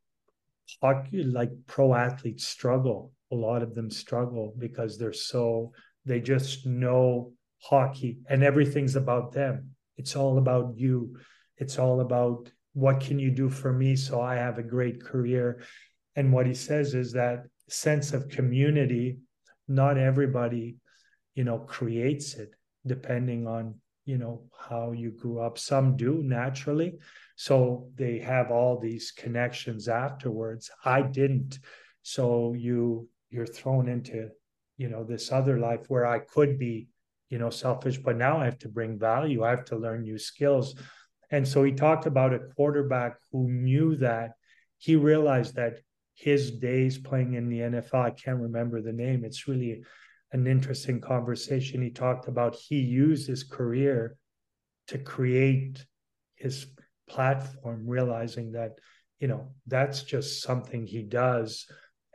[0.81, 5.73] hockey, like pro athletes struggle a lot of them struggle because they're so
[6.05, 9.71] they just know hockey and everything's about them.
[9.97, 11.19] It's all about you.
[11.57, 15.63] It's all about what can you do for me so i have a great career.
[16.17, 19.19] And what he says is that sense of community
[19.67, 20.77] not everybody
[21.35, 22.51] you know creates it
[22.87, 23.75] depending on
[24.09, 25.59] you know how you grew up.
[25.59, 26.95] Some do naturally.
[27.37, 30.71] So they have all these connections afterwards.
[30.83, 31.59] I didn't.
[32.03, 34.29] So you you're thrown into
[34.77, 36.89] you know this other life where i could be
[37.29, 39.45] you know selfish but now i have to bring value.
[39.45, 40.75] I have to learn new skills.
[41.31, 44.31] And so he talked about a quarterback who knew that.
[44.79, 45.81] He realized that
[46.15, 49.85] his days playing in the nfl i can't remember the name it's really
[50.33, 51.83] an interesting conversation.
[51.83, 54.17] He talked about he used his career
[54.89, 55.85] to create
[56.37, 56.67] his
[57.09, 58.79] platform realizing that
[59.19, 61.67] you know that's just something he does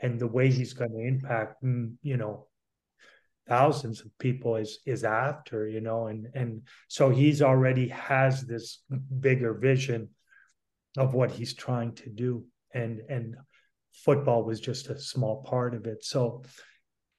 [0.04, 2.46] and the way he's going to impact mm, you know
[3.48, 8.84] thousands of people is is after you know and and so he's already has this
[9.20, 10.10] bigger vision
[10.98, 12.46] of what he's trying to do.
[12.74, 13.36] And and
[13.92, 16.04] football was just a small part of it.
[16.04, 16.44] So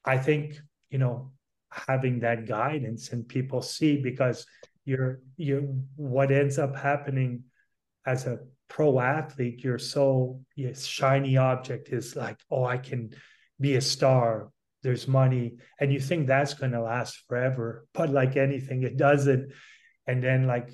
[0.07, 1.33] i think you know
[1.71, 4.47] having that guidance and people see because
[4.85, 7.45] you're you what ends up happening
[8.05, 13.11] as a pro athlete, you're so yes, shiny object is like, oh, I can
[13.61, 14.51] be a star.
[14.83, 19.51] There's money, and you think that's going to last forever, but like anything, it doesn't.
[20.07, 20.71] And then, like,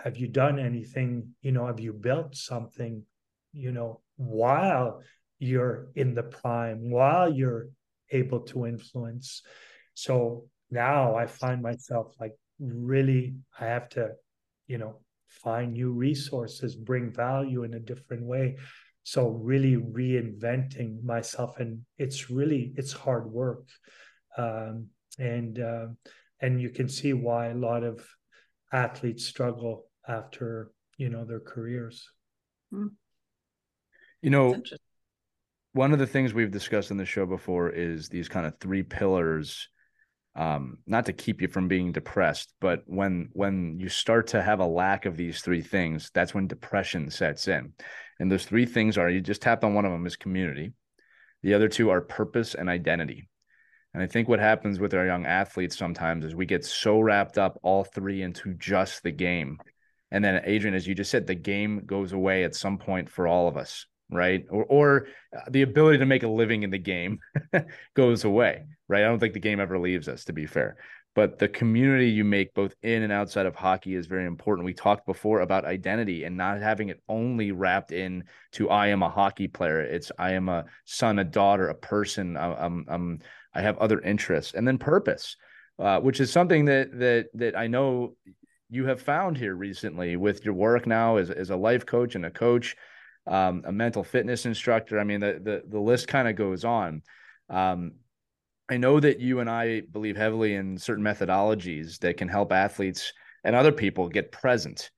[0.00, 1.34] have you done anything?
[1.42, 3.04] You know, have you built something?
[3.52, 5.02] You know, while
[5.38, 7.68] you're in the prime, while you're
[8.12, 9.42] able to influence
[9.94, 14.10] so now i find myself like really i have to
[14.66, 15.00] you know
[15.42, 18.56] find new resources bring value in a different way.
[19.04, 23.68] So really reinventing myself and it's really it's hard work.
[24.36, 25.86] Um, and uh,
[26.40, 28.06] and you can see why a lot of
[28.72, 32.08] athletes struggle after you know their careers.
[32.70, 32.86] Hmm.
[34.22, 34.62] you know
[35.72, 38.82] one of the things we've discussed in the show before is these kind of three
[38.82, 39.68] pillars
[40.34, 44.60] um, not to keep you from being depressed but when when you start to have
[44.60, 47.72] a lack of these three things that's when depression sets in.
[48.18, 50.72] And those three things are you just tapped on one of them is community.
[51.42, 53.28] The other two are purpose and identity.
[53.94, 57.36] And I think what happens with our young athletes sometimes is we get so wrapped
[57.36, 59.58] up all three into just the game.
[60.10, 63.26] And then Adrien, as you just said, the game goes away at some point for
[63.26, 64.44] all of us, right?
[64.50, 67.20] Or or uh, the ability to make a living in the game
[67.94, 69.02] goes away, right?
[69.02, 70.76] I don't think the game ever leaves us, to be fair.
[71.14, 74.64] But the community you make both in and outside of hockey is very important.
[74.64, 79.02] We talked before about identity and not having it only wrapped in to I am
[79.02, 79.80] a hockey player.
[79.80, 82.36] It's I am a son, a daughter, a person.
[82.38, 83.18] I'm, I'm
[83.54, 85.36] I have other interests, and then purpose,
[85.78, 88.16] uh, which is something that that that I know
[88.70, 92.24] you have found here recently with your work now as as a life coach and
[92.24, 92.74] a coach,
[93.26, 94.98] um, a mental fitness instructor.
[94.98, 97.02] I mean, the the the list kind of goes on.
[97.48, 97.92] Um,
[98.68, 103.12] I know that you and I believe heavily in certain methodologies that can help athletes
[103.44, 104.90] and other people get present.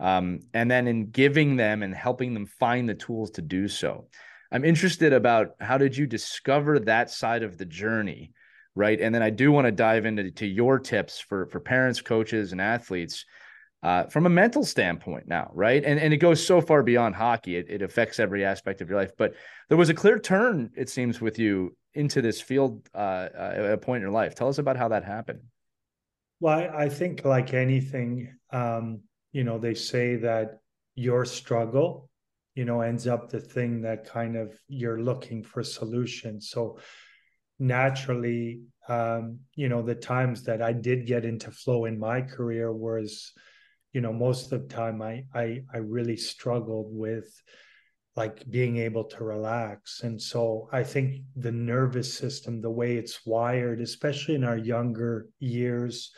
[0.00, 4.08] Um, and then in giving them and helping them find the tools to do so.
[4.50, 8.32] I'm interested about how did you discover that side of the journey,
[8.74, 9.00] right?
[9.00, 12.52] And then I do want to dive into to your tips for for parents, coaches,
[12.52, 13.26] and athletes
[13.82, 15.82] uh, from a mental standpoint now, right?
[15.84, 18.98] And and it goes so far beyond hockey; it, it affects every aspect of your
[18.98, 19.12] life.
[19.16, 19.34] But
[19.68, 23.72] there was a clear turn, it seems, with you into this field uh, uh, at
[23.72, 24.34] a point in your life.
[24.34, 25.40] Tell us about how that happened.
[26.40, 29.00] Well, I, think like anything, um,
[29.32, 30.60] you know, they say that
[30.94, 32.10] your struggle
[32.54, 36.78] you know ends up the thing that kind of you're looking for solutions so
[37.58, 42.72] naturally um, you know the times that i did get into flow in my career
[42.72, 43.32] was
[43.92, 47.42] you know most of the time i i, I really struggled with
[48.16, 53.24] like being able to relax and so i think the nervous system the way it's
[53.24, 56.12] wired especially in our younger years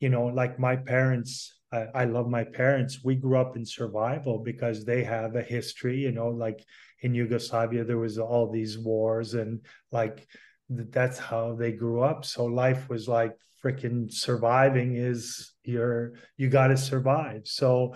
[0.00, 3.02] you know like my parents I, I love my parents.
[3.02, 6.64] We grew up in survival because they have a history, you know, like
[7.00, 9.60] in Yugoslavia, there was all these wars and
[9.90, 10.26] like
[10.68, 12.24] that's how they grew up.
[12.24, 13.32] So life was like
[13.64, 17.42] freaking surviving is your, you got to survive.
[17.44, 17.94] So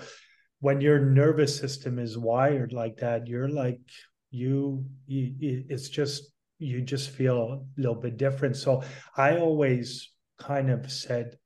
[0.60, 3.80] when your nervous system is wired like that, you're like,
[4.30, 7.36] you, you it's just, you just feel
[7.76, 8.56] a little bit different.
[8.56, 8.82] So
[9.16, 11.36] I always kind of said,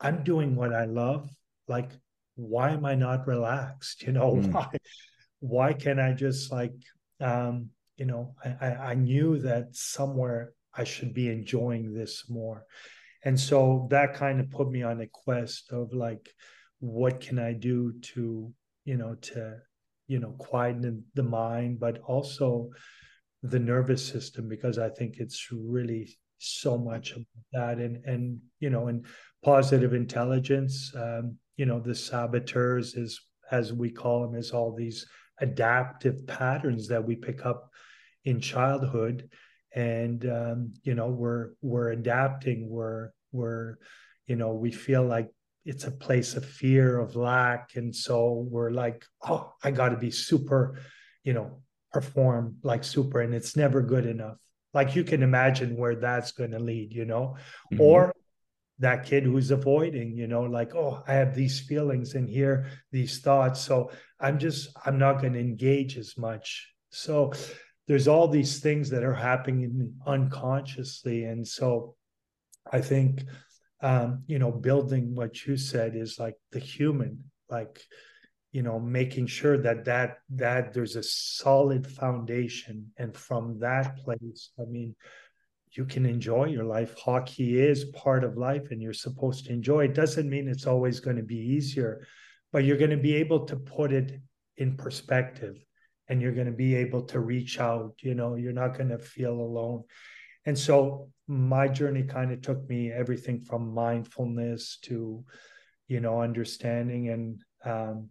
[0.00, 1.28] I'm doing what I love
[1.68, 1.90] like
[2.36, 4.52] why am i not relaxed you know mm.
[4.52, 4.68] why
[5.40, 6.74] why can't i just like
[7.20, 12.64] um you know I, I knew that somewhere i should be enjoying this more
[13.28, 16.28] and so that kind of put me on a quest of like
[16.80, 18.52] what can i do to
[18.84, 19.56] you know to
[20.06, 22.70] you know quieten the mind but also
[23.42, 26.04] the nervous system because i think it's really
[26.38, 27.78] so much of that.
[27.78, 29.04] And and you know and
[29.42, 35.06] positive intelligence um, you know the saboteurs is as we call them is all these
[35.40, 37.70] adaptive patterns that we pick up
[38.24, 39.28] in childhood.
[39.74, 43.76] And um, you know we're we're adapting we're we're
[44.26, 45.28] you know we feel like
[45.64, 47.76] it's a place of fear of lack.
[47.76, 50.78] And so we're like oh i got to be super
[51.24, 51.60] you know
[51.92, 54.38] perform like super and it's never good enough.
[54.74, 57.36] Like you can imagine where that's going to lead you know?
[57.72, 57.82] Mm-hmm.
[57.82, 58.14] or
[58.80, 63.18] that kid who's avoiding you know like oh i have these feelings and here these
[63.18, 63.60] thoughts.
[63.60, 66.72] So i'm just i'm not going to engage as much.
[66.90, 67.32] So
[67.88, 71.24] there's all these things that are happening unconsciously.
[71.24, 71.96] And so
[72.72, 73.24] i think
[73.82, 77.82] um you know building what you said is like the human like
[78.52, 84.50] you know making sure that that that there's a solid foundation and from that place
[84.60, 84.94] i mean
[85.72, 86.94] you can enjoy your life.
[86.98, 89.94] Hockey is part of life and you're supposed to enjoy it.
[89.94, 92.06] Doesn't mean it's always going to be easier,
[92.52, 94.20] but you're going to be able to put it
[94.56, 95.56] in perspective
[96.08, 97.94] and you're going to be able to reach out.
[98.00, 99.84] You know, you're not going to feel alone.
[100.48, 105.22] And so my journey kind of took me everything from mindfulness to,
[105.88, 107.10] you know, understanding.
[107.10, 108.08] And, um,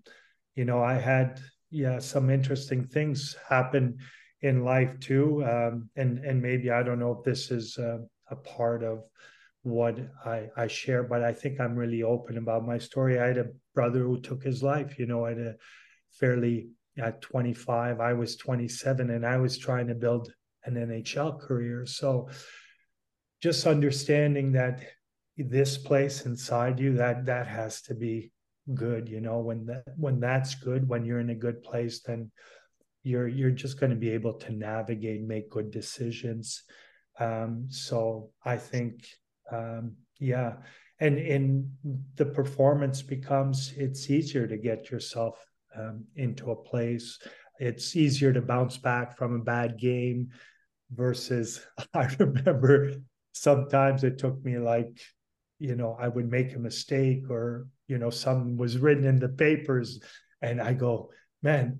[0.54, 3.98] you know, I had, yeah, some interesting things happen
[4.42, 5.44] in life too.
[5.46, 7.98] Um, and and maybe I don't know if this is uh,
[8.30, 9.00] a part of
[9.64, 13.20] what I, I share, but I think I'm really open about my story.
[13.20, 15.56] I had a brother who took his life, you know, at a
[16.12, 16.70] fairly
[17.00, 20.32] at 25, I was 27, and I was trying to build
[20.68, 21.86] an NHL career.
[21.86, 22.30] So
[23.41, 24.84] just understanding that
[25.38, 28.32] this place inside you that that has to be
[28.74, 32.32] good you know when that when that's good when you're in a good place then
[33.03, 36.63] you're you're just going to be able to navigate make good decisions.
[37.20, 39.07] Um, so i think
[39.51, 40.53] um, yeah.
[40.99, 41.72] And in
[42.15, 45.43] the performance becomes it's easier to get yourself
[45.78, 47.20] um, into a place.
[47.59, 50.30] It's easier to bounce back from a bad game
[50.94, 52.94] versus i remember
[53.34, 55.00] sometimes it took me like
[55.60, 59.30] you know i would make a mistake or you know something was written in the
[59.30, 60.00] papers
[60.42, 61.10] and i go
[61.42, 61.78] man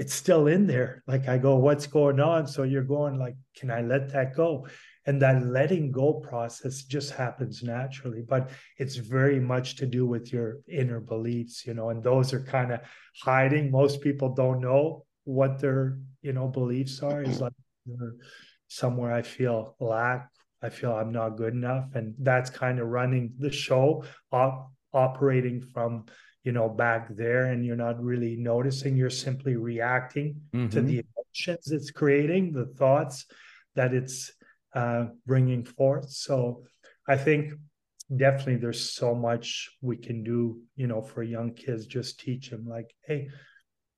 [0.00, 1.02] it's still in there.
[1.06, 2.46] Like i go what's going on?
[2.46, 4.66] So you're going like can i let that go?
[5.04, 10.32] And that letting go process just happens naturally but it's very much to do with
[10.32, 12.80] your inner beliefs you know and those are kind of
[13.22, 13.70] hiding.
[13.70, 17.22] Most people don't know what their you know beliefs are.
[17.22, 17.52] Is like
[18.70, 20.30] somewhere i feel lack
[20.62, 21.94] I feel I'm not good enough.
[21.94, 26.06] And that's kind of running the show, op- operating from,
[26.44, 27.46] you know, back there.
[27.46, 30.68] And you're not really noticing, you're simply reacting mm-hmm.
[30.68, 33.26] to the emotions it's creating, the thoughts
[33.74, 34.32] that it's
[34.74, 36.10] uh, bringing forth.
[36.10, 36.64] So
[37.08, 37.52] I think
[38.14, 42.66] definitely there's so much we can do, you know, for young kids, just teach them
[42.68, 43.28] like, hey,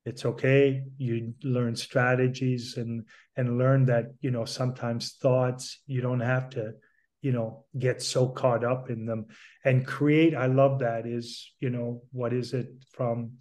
[0.05, 0.83] it's okay.
[0.99, 6.73] You learn strategies and and learn that you know sometimes thoughts you don't have to
[7.21, 9.27] you know get so caught up in them.
[9.65, 13.33] And create i love that is you know what is it from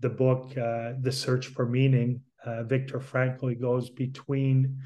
[0.00, 2.20] the book uh, the search for meaning?
[2.44, 4.78] Uh, viktor frankl goes between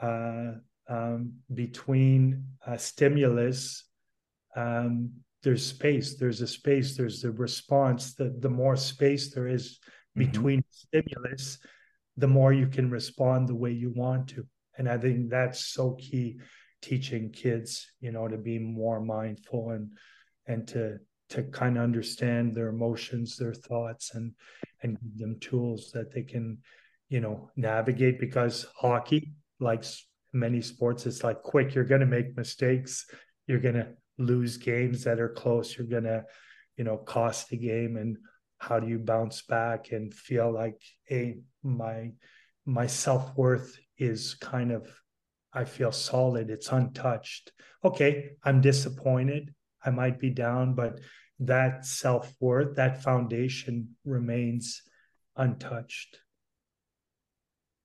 [0.00, 0.52] uh,
[0.88, 2.46] um, between
[2.78, 3.84] stimulus
[4.56, 5.10] um,
[5.42, 9.78] there's space there's a space there's the response the, the more space there is
[10.16, 10.30] mm-hmm.
[10.30, 11.58] between stimulus,
[12.16, 14.46] the more you can respond the way you want to.
[14.76, 16.38] And I think that's so key
[16.82, 19.90] teaching kids, you know, to be more mindful and
[20.46, 20.98] and to
[21.30, 24.32] to kind of understand their emotions, their thoughts, and
[24.82, 26.58] and give them tools that they can,
[27.08, 28.20] you know, navigate.
[28.20, 29.84] Because hockey, like
[30.32, 31.74] many sports, it's like quick.
[31.74, 33.06] You're going to make mistakes.
[33.46, 33.88] You're going to
[34.18, 35.76] lose games that are close.
[35.76, 36.24] You're going to,
[36.76, 37.96] you know, cost the game.
[37.96, 38.18] And
[38.64, 42.10] how do you bounce back and feel like hey my
[42.64, 44.88] my self-worth is kind of
[45.52, 47.52] i feel solid it's untouched.
[47.84, 49.54] Okay i'm disappointed
[49.84, 51.00] i might be down but
[51.40, 54.82] that self-worth that foundation remains
[55.36, 56.20] untouched.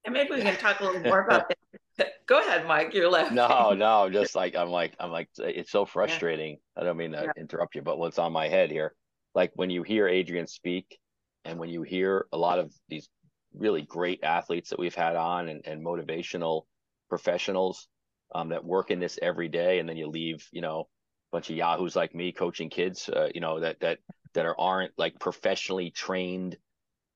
[0.06, 1.52] And maybe we can talk a little more about
[1.98, 2.10] that.
[2.26, 5.84] Go ahead mike you're left no no just like i'm like i'm like it's so
[5.86, 6.52] frustrating.
[6.52, 6.82] Yeah.
[6.82, 7.42] i don't mean to yeah.
[7.42, 8.94] interrupt you but what's on my head here
[9.36, 11.00] like when you hear Adrien speak
[11.46, 13.10] and when you hear a lot of these
[13.54, 16.64] really great athletes that we've had on and, and motivational
[17.10, 17.88] professionals
[18.36, 21.50] um, that work in this every day and then you leave you know a bunch
[21.50, 24.00] of yahoos like me coaching kids uh, you know that that
[24.34, 26.58] that are aren't like professionally trained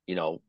[0.08, 0.42] you know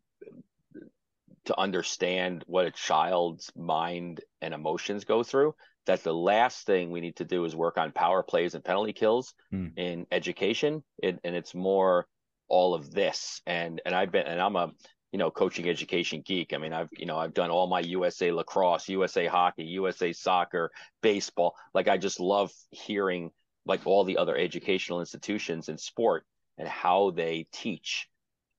[1.45, 5.55] to understand what a child's mind and emotions go through
[5.87, 8.93] that the last thing we need to do is work on power plays and penalty
[8.93, 9.73] kills mm.
[9.77, 10.83] in education.
[10.99, 12.07] It, and it's more
[12.49, 13.41] all of this.
[13.47, 14.73] And and i've been and i'm a
[15.13, 16.53] you know coaching education geek.
[16.53, 20.71] I mean i've you know i've done all my usa lacrosse usa hockey usa soccer
[21.03, 21.55] baseball.
[21.73, 23.31] Like i just love hearing
[23.67, 26.25] like all the other educational institutions in sport
[26.59, 28.09] and how they teach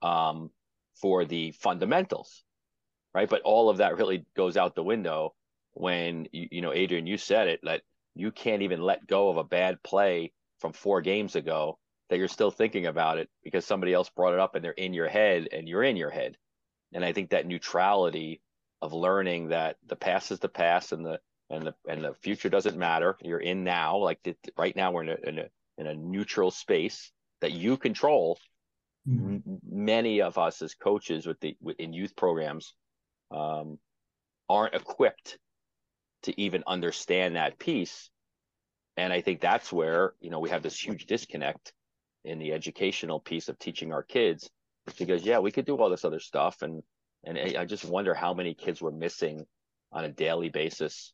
[0.02, 0.50] um,
[1.00, 2.44] for the fundamentals
[3.16, 3.30] right?
[3.30, 5.34] But all of that really goes out the window
[5.76, 7.82] when you, you know Adrien, you said it that
[8.16, 11.78] you can't even let go of a bad play from four games ago
[12.10, 14.94] that you're still thinking about it because somebody else brought it up and they're in
[14.94, 16.38] your head and you're in your head.
[16.94, 18.42] And I think that neutrality
[18.82, 21.20] of learning that the past is the past and the
[21.50, 23.18] and the and the future doesn't matter.
[23.22, 25.46] You're in now, like the, right now we're in a, in a
[25.78, 27.12] in a neutral space
[27.42, 28.40] that you control.
[29.08, 29.56] Mm-hmm.
[29.70, 32.74] Many of us as coaches with the in youth programs
[33.32, 33.78] um,
[34.50, 35.38] aren't equipped
[36.26, 38.10] to even understand that piece.
[38.98, 41.74] And I think that's where, you know, we have this huge disconnect
[42.24, 44.50] in the educational piece of teaching our kids
[44.98, 46.84] because yeah, we could do all this other stuff and
[47.28, 49.48] and I just wonder how many kids we're missing
[49.92, 51.12] on a daily basis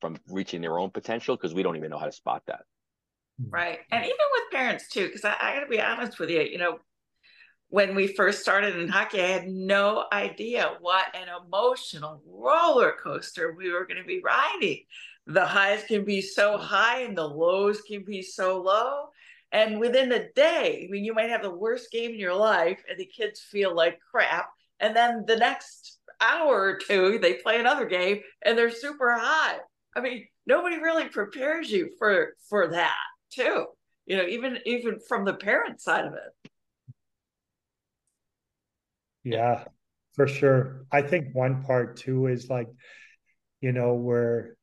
[0.00, 2.62] from reaching their own potential because we don't even know how to spot that.
[3.48, 3.80] Right.
[3.90, 6.58] And even with parents too, because I, I got to be honest with you, you
[6.58, 6.78] know,
[7.70, 13.54] when we first started in hockey, I had no idea what an emotional roller coaster
[13.56, 14.82] we were going to be riding.
[15.26, 19.06] The highs can be so high and the lows can be so low.
[19.52, 22.82] And within a day, I mean, you might have the worst game in your life
[22.88, 24.50] and the kids feel like crap.
[24.80, 29.58] And then the next hour or two, they play another game and they're super high.
[29.94, 32.96] I mean, nobody really prepares you for for that
[33.30, 33.66] too.
[34.06, 36.39] You know, even even from the parent side of it.
[39.24, 39.64] Yeah,
[40.14, 40.86] for sure.
[40.90, 42.68] I think one part too is like,
[43.60, 44.56] you know, where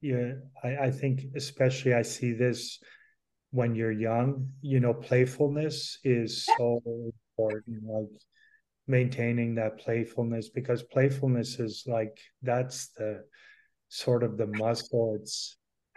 [0.00, 0.32] yeah,
[0.62, 2.78] I, I think especially I see this
[3.50, 7.84] when you're young, you know, playfulness is so important.
[7.84, 8.20] Like
[8.86, 13.22] maintaining that playfulness because playfulness is like that's the
[13.88, 15.16] sort of the muscle.
[15.20, 15.56] It's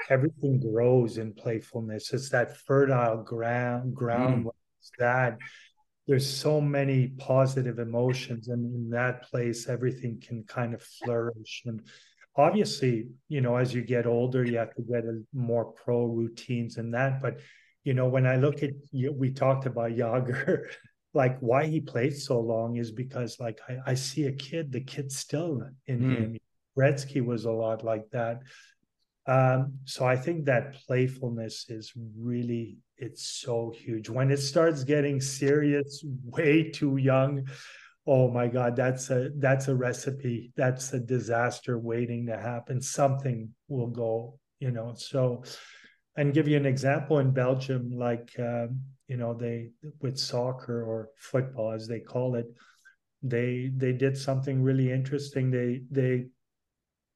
[0.09, 2.13] everything grows in playfulness.
[2.13, 4.51] It's that fertile ground ground mm.
[4.99, 5.37] that
[6.11, 11.63] there's so many positive emotions and in that place everything can kind of flourish.
[11.65, 11.81] And
[12.35, 16.75] obviously you know as you get older you have to get a more pro routines
[16.75, 17.21] and that.
[17.21, 17.39] But
[17.85, 20.65] you know when i look at we talked about Jagr
[21.13, 24.81] like why he played so long is because like i, I see a kid the
[24.81, 26.17] kid's still in mm.
[26.17, 26.37] him.
[26.77, 28.41] Gretzky was a lot like that.
[29.27, 34.09] Um, so I think that playfulness is really it's so huge.
[34.09, 37.47] When it starts getting serious way too young,
[38.05, 40.53] oh my God, that's a that's a recipe.
[40.55, 42.81] That's a disaster waiting to happen.
[42.81, 44.93] Something will go, you know.
[44.95, 45.43] So
[46.15, 49.71] and give you an example in Belgium, like um, you know, they
[50.01, 52.45] with soccer or football as they call it,
[53.23, 55.49] they they did something really interesting.
[55.51, 56.25] They they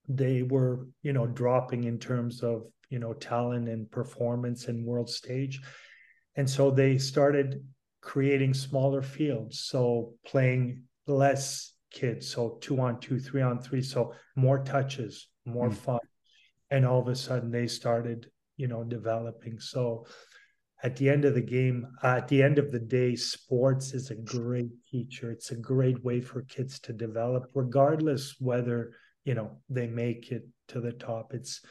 [0.07, 5.09] they were you know dropping in terms of you know talent and performance and world
[5.09, 5.61] stage.
[6.35, 7.63] And so they started
[8.01, 9.61] creating smaller fields.
[9.61, 15.69] So playing less kids so two on two three on three so more touches more
[15.69, 15.75] mm.
[15.75, 15.99] fun.
[16.69, 19.59] And all of a sudden they started you know developing.
[19.59, 20.05] So
[20.83, 24.11] at the end of the game uh, at the end of the day sports is
[24.11, 25.31] a great teacher.
[25.31, 28.91] It's a great way for kids to develop regardless whether
[29.23, 31.33] you know they make it to the top.
[31.33, 31.61] It's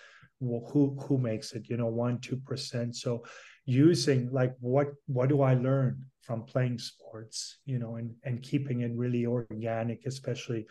[0.72, 3.22] who who makes it you know one two percent so
[3.64, 8.80] using like what what do i learn from playing sports you know and and keeping
[8.80, 10.66] it really organic especially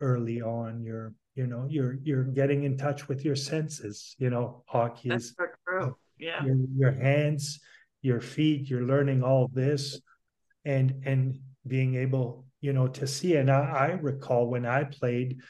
[0.00, 4.62] early on you're you know you're you're getting in touch with your senses you know
[4.66, 5.96] hockey That's is true.
[6.18, 7.60] yeah your, your hands
[8.02, 10.00] your feet you're learning all this
[10.64, 15.40] and and being able you know to see and I, I recall when i played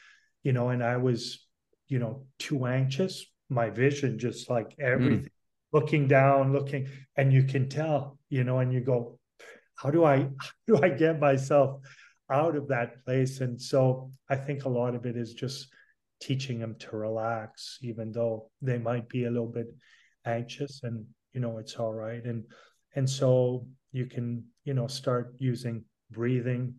[0.43, 1.45] you know, and I was,
[1.87, 3.25] you know, too anxious.
[3.51, 4.85] My vision just like hmm.
[4.85, 5.29] everything, mm.
[5.73, 6.87] looking down, looking,
[7.17, 9.19] and you can tell, you know, and you go,
[9.75, 11.81] how do I how do I get myself
[12.31, 13.41] out of that place?
[13.41, 15.67] And so I think a lot of it is just
[16.21, 19.67] teaching them to relax, even though they might be a little bit
[20.25, 22.23] anxious and you know it's all right.
[22.23, 22.45] And
[22.95, 26.75] and so you can, you know, start using breathing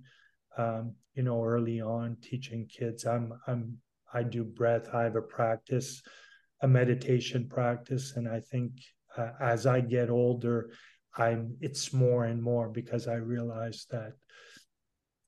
[0.58, 3.04] um, you know, early on teaching kids.
[3.04, 3.78] I'm I'm
[4.12, 4.88] I do breath.
[4.92, 6.02] I have a practice,
[6.62, 8.72] a meditation practice, and I think
[9.16, 10.70] uh, as I get older,
[11.16, 14.12] I'm it's more and more because I realize that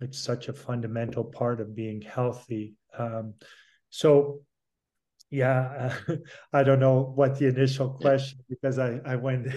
[0.00, 2.76] it's such a fundamental part of being healthy.
[2.96, 3.34] Um,
[3.90, 4.40] so
[5.34, 5.92] yeah
[6.52, 9.48] i don't know what the initial question because i i went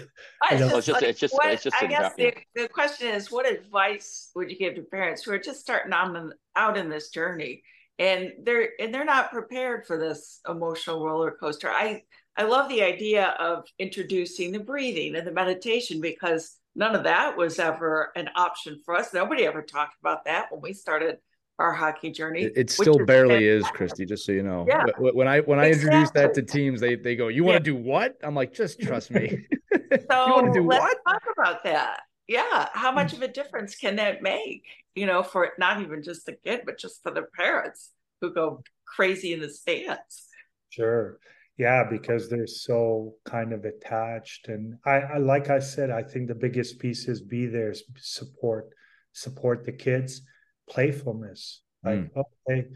[0.41, 3.31] I just, it's just, it's just, what, it's just i guess the, the question is
[3.31, 7.09] what advice would you give to parents who are just starting on out in this
[7.09, 7.61] journey
[7.99, 12.01] and they're and they're not prepared for this emotional roller coaster i
[12.35, 17.35] i love the idea of introducing the breathing and the meditation because none of that
[17.37, 21.17] was ever an option for us nobody ever talked about that when we started
[21.59, 22.43] our hockey journey.
[22.55, 24.05] It, still barely is, Christie.
[24.05, 24.65] Just so you know.
[24.67, 24.85] Yeah.
[24.97, 25.87] When I when I exactly.
[25.87, 27.77] introduce that to teams, they they go, "You want to yeah.
[27.77, 29.29] do what?" I'm like, "Just trust me."
[29.71, 30.97] so you want to do let's what?
[31.07, 32.01] Talk about that.
[32.27, 34.63] Yeah, how much of a difference can that make?
[34.95, 38.63] You know, for not even just the kid, but just for the parents who go
[38.85, 40.27] crazy in the stands.
[40.69, 41.19] Sure.
[41.57, 46.27] Yeah, because they're so kind of attached, and I, I like I said, I think
[46.27, 48.69] the biggest piece is be there, support,
[49.13, 50.21] support the kids
[50.69, 52.23] playfulness like mm.
[52.49, 52.67] okay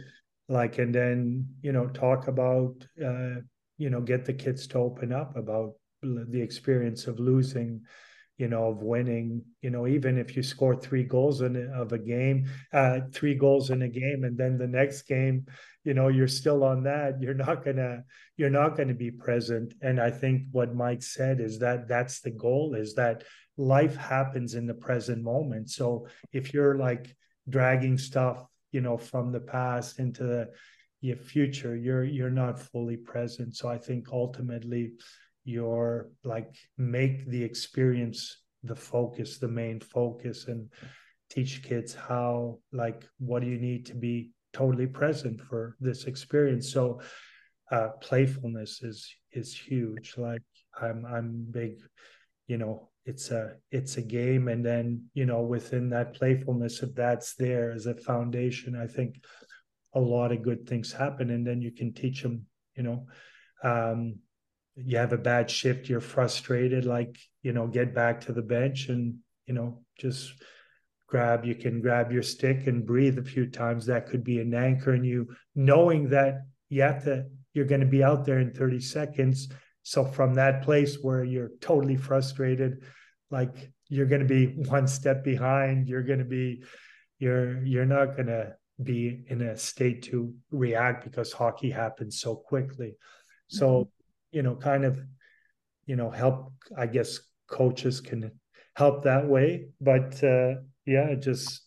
[0.48, 2.74] like and then you know talk about
[3.06, 3.36] uh
[3.78, 7.82] you know get the kids to open up about the experience of losing
[8.42, 11.98] you know of winning you know even if you score three goals in of a
[11.98, 15.46] game uh three goals in a game and then the next game
[15.84, 18.04] you know you're still on that you're not gonna
[18.38, 22.32] you're not gonna be present and i think what mike said is that that's the
[22.32, 23.24] goal is that
[23.58, 25.70] life happens in the present moment.
[25.70, 27.16] So if you're like
[27.50, 30.50] dragging stuff, you know, from the past into the
[31.02, 33.56] your future, you're you're not fully present.
[33.56, 34.94] So I think ultimately
[35.44, 40.70] you're like make the experience the focus, the main focus, and
[41.30, 46.72] teach kids how like what do you need to be totally present for this experience.
[46.72, 47.02] So
[47.72, 50.16] uh, playfulness is is huge.
[50.18, 50.44] Like
[50.80, 51.82] I'm I'm big,
[52.48, 56.94] you know, it's a it's a game, and then you know within that playfulness, if
[56.94, 59.24] that's there as a foundation, I think
[59.94, 63.08] a lot of good things happen, and then you can teach them, you know.
[63.64, 64.20] Um,
[64.76, 68.90] you have a bad shift, you're frustrated, like, you know, get back to the bench
[68.90, 69.16] and,
[69.46, 70.34] you know, just
[71.08, 73.86] grab, you can grab your stick and breathe a few times.
[73.86, 77.88] That could be an anchor in you knowing that you have to, you're going to
[77.88, 79.50] be out there in 30 seconds.
[79.84, 82.84] So from that place where you're totally frustrated,
[83.30, 86.64] like you're going to be one step behind, you're going to be,
[87.20, 92.36] you're, you're not going to be in a state to react because hockey happens so
[92.36, 92.96] quickly.
[93.48, 94.01] So mm-hmm
[94.32, 95.02] you know, kind of,
[95.86, 97.20] you know, help, I guess
[97.50, 98.32] coaches can
[98.76, 99.70] help that way.
[99.80, 100.56] But uh,
[100.86, 101.62] yeah, just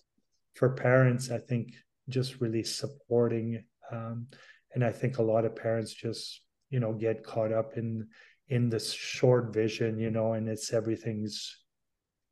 [0.55, 1.73] for parents, I think
[2.09, 3.65] just really supporting.
[3.91, 4.29] Um,
[4.75, 6.41] and I think a lot of parents just,
[6.71, 8.09] you know, get caught up in
[8.49, 11.65] in this short vision, you know, and it's everything's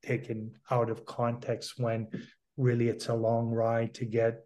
[0.05, 2.09] taken out of context when
[2.57, 4.45] really it's a long ride to get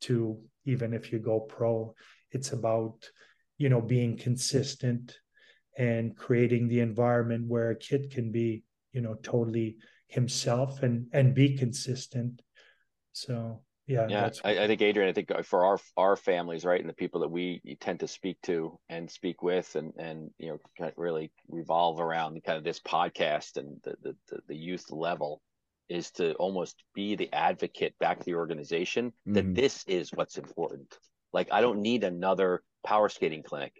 [0.00, 1.94] to even if you go pro
[2.30, 3.08] it's about
[3.60, 5.18] you know being consistent
[5.76, 9.76] and creating the environment where a kid can be you know totally
[10.08, 12.40] himself and and be consistent
[13.12, 16.88] so yeah yeah I, I, think adrien i think for our our families right and
[16.88, 20.58] the people that we tend to speak to and speak with and and you know
[20.78, 25.42] kind of really revolve around kind of this podcast and the the, the youth level
[25.90, 29.34] is to almost be the advocate back to the organization mm-hmm.
[29.34, 30.96] that this is what's important
[31.34, 33.74] like i don't need another power skating clinic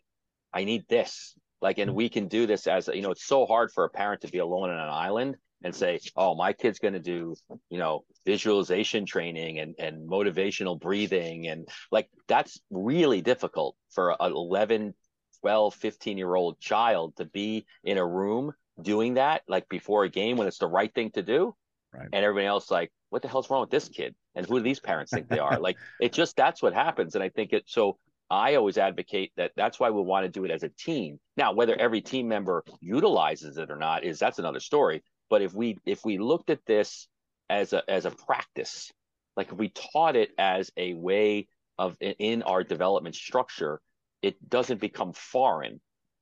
[0.52, 1.34] I need this.
[1.60, 1.96] Like, and hmm.
[1.96, 4.38] we can do this as you know, it's so hard for a parent to be
[4.38, 7.34] alone on an island and say, "Oh, my kid's going to do,
[7.68, 14.32] you know, visualization training and and motivational breathing and like that's really difficult for an
[14.32, 14.94] 11,
[15.42, 20.08] 12, 15 year old child to be in a room doing that like before a
[20.08, 21.54] game when it's the right thing to do."
[21.92, 22.08] Right.
[22.12, 24.80] And everybody else like, "What the hell's wrong with this kid?" And who do these
[24.80, 25.58] parents think they are?
[25.60, 27.16] like, it just that's what happens.
[27.16, 27.98] And I think it so
[28.30, 31.18] I always advocate that that's why we want to do it as a team.
[31.36, 35.02] Now, whether every team member utilizes it or not is that's another story.
[35.28, 37.08] But if we if we looked at this
[37.48, 38.92] as a as a practice,
[39.36, 43.80] like if we taught it as a way of in our development structure,
[44.22, 45.80] it doesn't become foreign.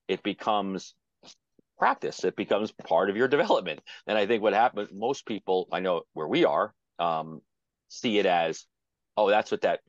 [0.08, 0.94] It becomes
[1.78, 2.24] practice.
[2.24, 3.80] It becomes part of your development.
[4.06, 7.40] And I think what happens, most people I know where we are um,
[7.88, 8.64] see it as,
[9.16, 9.80] oh, that's what that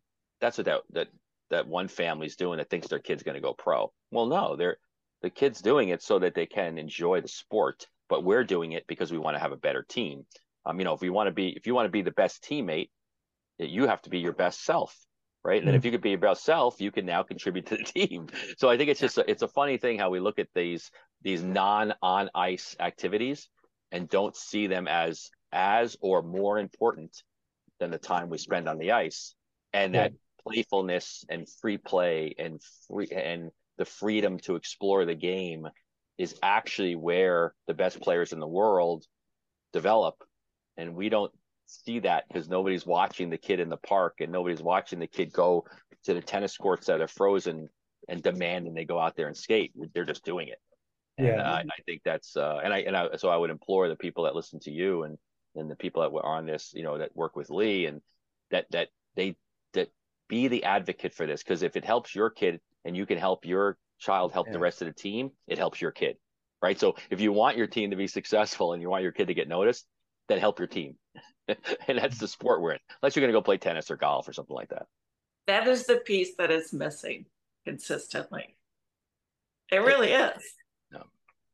[0.41, 1.07] that's what that that
[1.49, 3.91] that one family's doing that thinks their kid's going to go pro.
[4.11, 4.77] Well, no, they're
[5.21, 8.85] the kid's doing it so that they can enjoy the sport, but we're doing it
[8.87, 10.25] because we want to have a better team.
[10.65, 12.43] Um, you know, if you want to be if you want to be the best
[12.43, 12.89] teammate,
[13.57, 14.95] you have to be your best self,
[15.43, 15.53] right?
[15.53, 15.67] And mm-hmm.
[15.67, 18.27] then if you could be your best self, you can now contribute to the team.
[18.57, 20.89] So I think it's just a, it's a funny thing how we look at these
[21.21, 23.49] these non on ice activities
[23.91, 27.23] and don't see them as as or more important
[27.79, 29.35] than the time we spend on the ice,
[29.73, 30.13] and that
[30.43, 35.67] playfulness and free play and free and the freedom to explore the game
[36.17, 39.05] is actually where the best players in the world
[39.71, 40.15] develop.
[40.77, 41.31] And we don't
[41.65, 45.31] see that because nobody's watching the kid in the park and nobody's watching the kid
[45.31, 45.65] go
[46.03, 47.69] to the tennis courts that are frozen
[48.09, 49.71] and demanding they go out there and skate.
[49.93, 50.59] They're just doing it.
[51.17, 51.31] Yeah.
[51.31, 53.95] And, uh, i think that's uh, and i and I, so i would implore the
[53.97, 55.17] people that listen to you and
[55.55, 58.01] and the people that were on this you know that work with lee and
[58.51, 59.35] that that they
[59.73, 59.89] that
[60.29, 63.45] be the advocate for this because if it helps your kid and you can help
[63.45, 64.53] your child help yeah.
[64.53, 66.15] the rest of the team, it helps your kid.
[66.61, 66.79] Right.
[66.79, 69.33] So if you want your team to be successful and you want your kid to
[69.33, 69.85] get noticed,
[70.27, 70.95] then help your team.
[71.47, 72.79] and that's the sport we're in.
[73.01, 74.85] Unless you're going to go play tennis or golf or something like that.
[75.47, 77.25] That is the piece that is missing
[77.65, 78.55] consistently.
[79.71, 80.43] It really is.
[80.91, 81.03] No.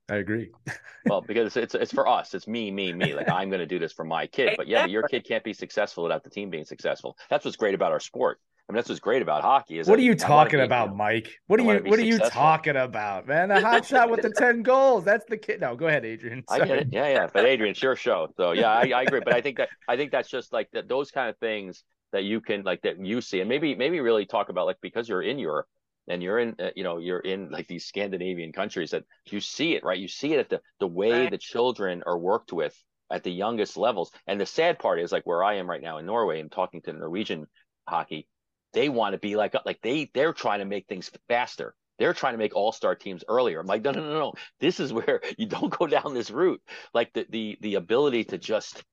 [0.10, 0.52] I agree.
[1.06, 2.34] well, because it's it's for us.
[2.34, 3.14] It's me, me, me.
[3.14, 4.56] Like I'm going to do this for my kid.
[4.58, 7.18] But yeah, but your kid can't be successful without the team being successful.
[7.30, 8.40] That's what's great about our sport.
[8.68, 9.78] I mean, that's what's great about hockey.
[9.78, 11.30] Is what are you talking about, Mike?
[11.47, 13.51] What are you What are you talking about, man?
[13.51, 15.03] A hot shot with the ten goals.
[15.03, 15.61] That's the kid.
[15.61, 16.43] No, go ahead, Adrien.
[16.49, 16.61] Sorry.
[16.61, 16.88] I get it.
[16.91, 17.28] Yeah, yeah.
[17.32, 18.28] But Adrien, it's your show.
[18.38, 19.22] So yeah, I, I agree.
[19.24, 20.88] But I think that I think that's just like that.
[20.88, 24.26] Those kind of things that you can like that you see, and maybe maybe really
[24.26, 25.68] talk about like because you're in Europe
[26.07, 29.76] and you're in uh, you know you're in like these Scandinavian countries that you see
[29.76, 29.99] it right.
[29.99, 31.32] You see it at the the way right.
[31.32, 32.76] the children are worked with
[33.11, 34.11] at the youngest levels.
[34.28, 36.82] And the sad part is like where I am right now in Norway and talking
[36.84, 37.47] to Norwegian
[37.88, 38.28] hockey,
[38.76, 41.74] they want to be like like they they're trying to make things faster.
[41.98, 43.62] They're trying to make all-star teams earlier.
[43.62, 44.34] I'm like, no, no, no, no.
[44.60, 46.62] This is where you don't go down this route.
[46.94, 48.84] Like the the the ability to just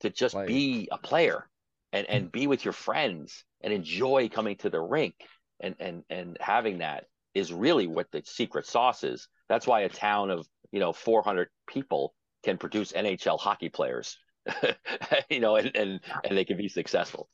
[0.00, 0.46] to just Play.
[0.46, 1.48] be a player
[1.92, 2.32] and and mm.
[2.32, 5.14] be with your friends and enjoy coming to the rink
[5.60, 9.28] and and and having that is really what the secret sauce is.
[9.48, 14.18] That's why a town of you know 400 people can produce NHL hockey players,
[15.30, 17.28] you know, and and and they can be successful.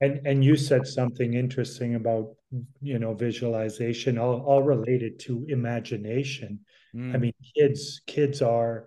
[0.00, 2.34] And and you said something interesting about
[2.80, 6.60] you know visualization, all all related to imagination.
[6.94, 7.14] Mm.
[7.14, 8.86] I mean, kids kids are.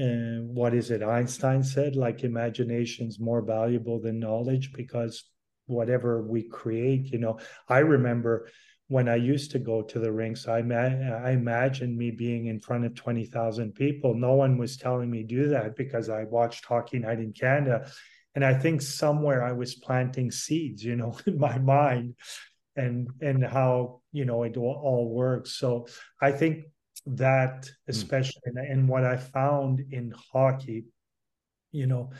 [0.00, 1.02] Uh, what is it?
[1.02, 5.24] Einstein said, like imagination's more valuable than knowledge because
[5.66, 7.38] whatever we create, you know.
[7.68, 8.48] I remember
[8.88, 12.58] when I used to go to the rinks, I, ma- I imagined me being in
[12.58, 14.14] front of 20,000 people.
[14.14, 17.90] No one was telling me do that because I watched Hockey Night in Canada.
[18.34, 22.14] And I think somewhere I was planting seeds, you know, in my mind
[22.76, 25.52] and and how, you know, it all works.
[25.58, 25.86] So
[26.20, 26.64] I think
[27.06, 27.90] that hmm.
[27.90, 28.72] especially mm.
[28.72, 30.84] and what I found in hockey,
[31.72, 32.10] you know,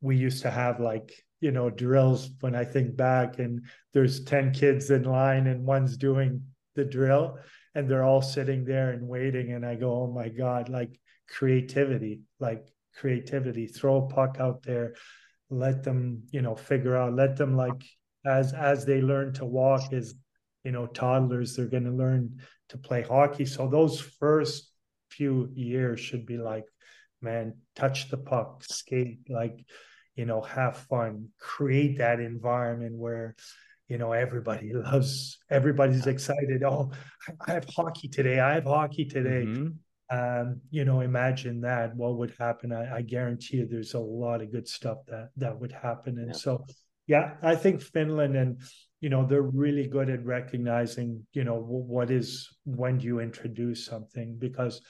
[0.00, 4.52] we used to have like you know drills when i think back and there's 10
[4.52, 6.42] kids in line and one's doing
[6.74, 7.38] the drill
[7.74, 10.98] and they're all sitting there and waiting and i go oh my god like
[11.28, 14.94] creativity like creativity throw a puck out there
[15.50, 17.82] let them you know figure out let them like
[18.24, 20.14] as as they learn to walk as
[20.64, 23.46] you know toddlers they're going to learn to play hockey.
[23.46, 24.72] So those first
[25.10, 26.64] few years should be like
[27.22, 29.64] man touch the puck skate like
[30.16, 33.34] you know have fun create that environment where
[33.88, 36.62] you know everybody loves everybody's excited.
[36.64, 36.90] Oh
[37.46, 39.44] i have hockey today i have hockey today.
[39.46, 39.68] Mm-hmm.
[40.10, 42.72] Um you know imagine that what would happen.
[42.72, 46.18] I, I, guarantee you there's a lot of good stuff that that would happen.
[46.18, 46.32] And yeah.
[46.34, 46.64] so
[47.08, 48.60] yeah i think finland and
[49.00, 54.36] you know they're really good at recognizing you know what is when you introduce something?
[54.38, 54.80] Because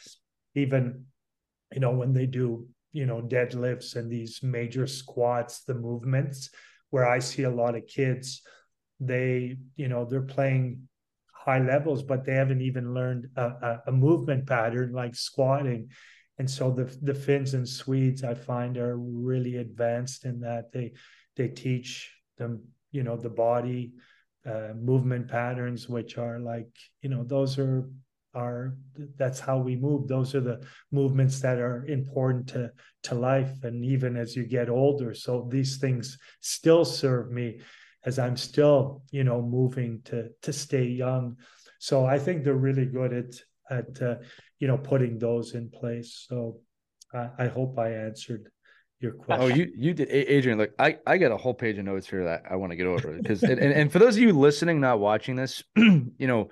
[0.55, 1.05] even
[1.73, 6.51] you know when they do you know deadlifts and these major squats the movements
[6.91, 8.43] where i see a lot of kids
[9.01, 10.89] they you know they're playing
[11.47, 15.89] high levels but they haven't even learned a, a, movement pattern like squatting.
[16.39, 20.73] And so the the finns and swedes i find are really advanced in that.
[20.73, 20.93] They
[21.37, 23.93] they teach them you know the body
[24.45, 26.69] uh, movement patterns which are like
[27.01, 27.89] you know those are
[28.35, 28.75] are
[29.17, 30.09] that's how we move.
[30.09, 32.71] Those are the movements that are important to
[33.05, 33.63] to life.
[33.63, 37.61] And even as you get older so these things still serve me
[38.07, 41.37] as i'm still you know moving to to stay young
[41.79, 43.35] so i think they're really good at
[43.71, 44.15] at uh,
[44.59, 46.59] you know putting those in place so
[47.13, 48.51] I, I hope i answered
[49.01, 49.45] your question.
[49.45, 50.59] Oh, you you did, Adrien.
[50.59, 52.87] Look, I I got a whole page of notes here that I want to get
[52.87, 56.49] over because and, and for those of you listening, not watching this, you know,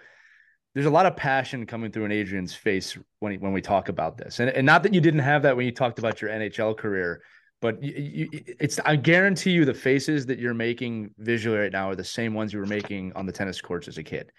[0.75, 3.89] there's a lot of passion coming through in Adrien's face when he, when we talk
[3.89, 6.31] about this, and and not that you didn't have that when you talked about your
[6.31, 7.23] NHL career,
[7.65, 11.89] but you, you, it's I guarantee you the faces that you're making visually right now
[11.89, 14.31] are the same ones you were making on the tennis courts as a kid.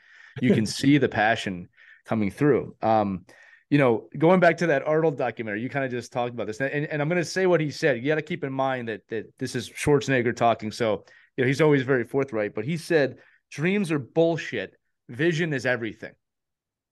[0.41, 1.67] You can see the passion
[2.05, 2.75] coming through.
[2.83, 3.25] Um,
[3.71, 6.61] you know, going back to that Arnold documentary, you kind of just talked about this,
[6.61, 7.97] and, and I'm going to say what he said.
[7.97, 11.03] You got to keep in mind that that this is Schwarzenegger talking, so
[11.35, 12.53] you know he's always very forthright.
[12.53, 13.17] But he said
[13.49, 14.75] dreams are bullshit,
[15.09, 16.13] vision is everything.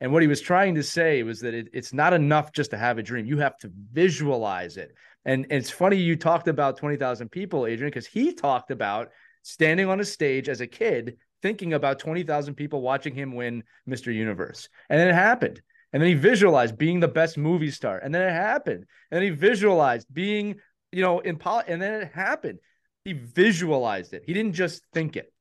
[0.03, 2.77] And what he was trying to say was that it, it's not enough just to
[2.77, 3.25] have a dream.
[3.25, 4.93] You have to visualize it.
[5.23, 9.11] And, and it's funny you talked about 20,000 people, Adrien, because he talked about
[9.43, 14.13] standing on a stage as a kid thinking about 20,000 people watching him win Mr.
[14.13, 14.67] Universe.
[14.89, 15.61] And then it happened.
[15.93, 17.97] And then he visualized being the best movie star.
[17.97, 18.83] And then it happened.
[19.09, 20.55] And then he visualized being,
[20.91, 21.63] you know, in poly.
[21.69, 22.59] And then it happened.
[23.05, 24.23] He visualized it.
[24.25, 25.31] He didn't just think it.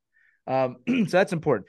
[0.46, 1.66] Um, so that's important.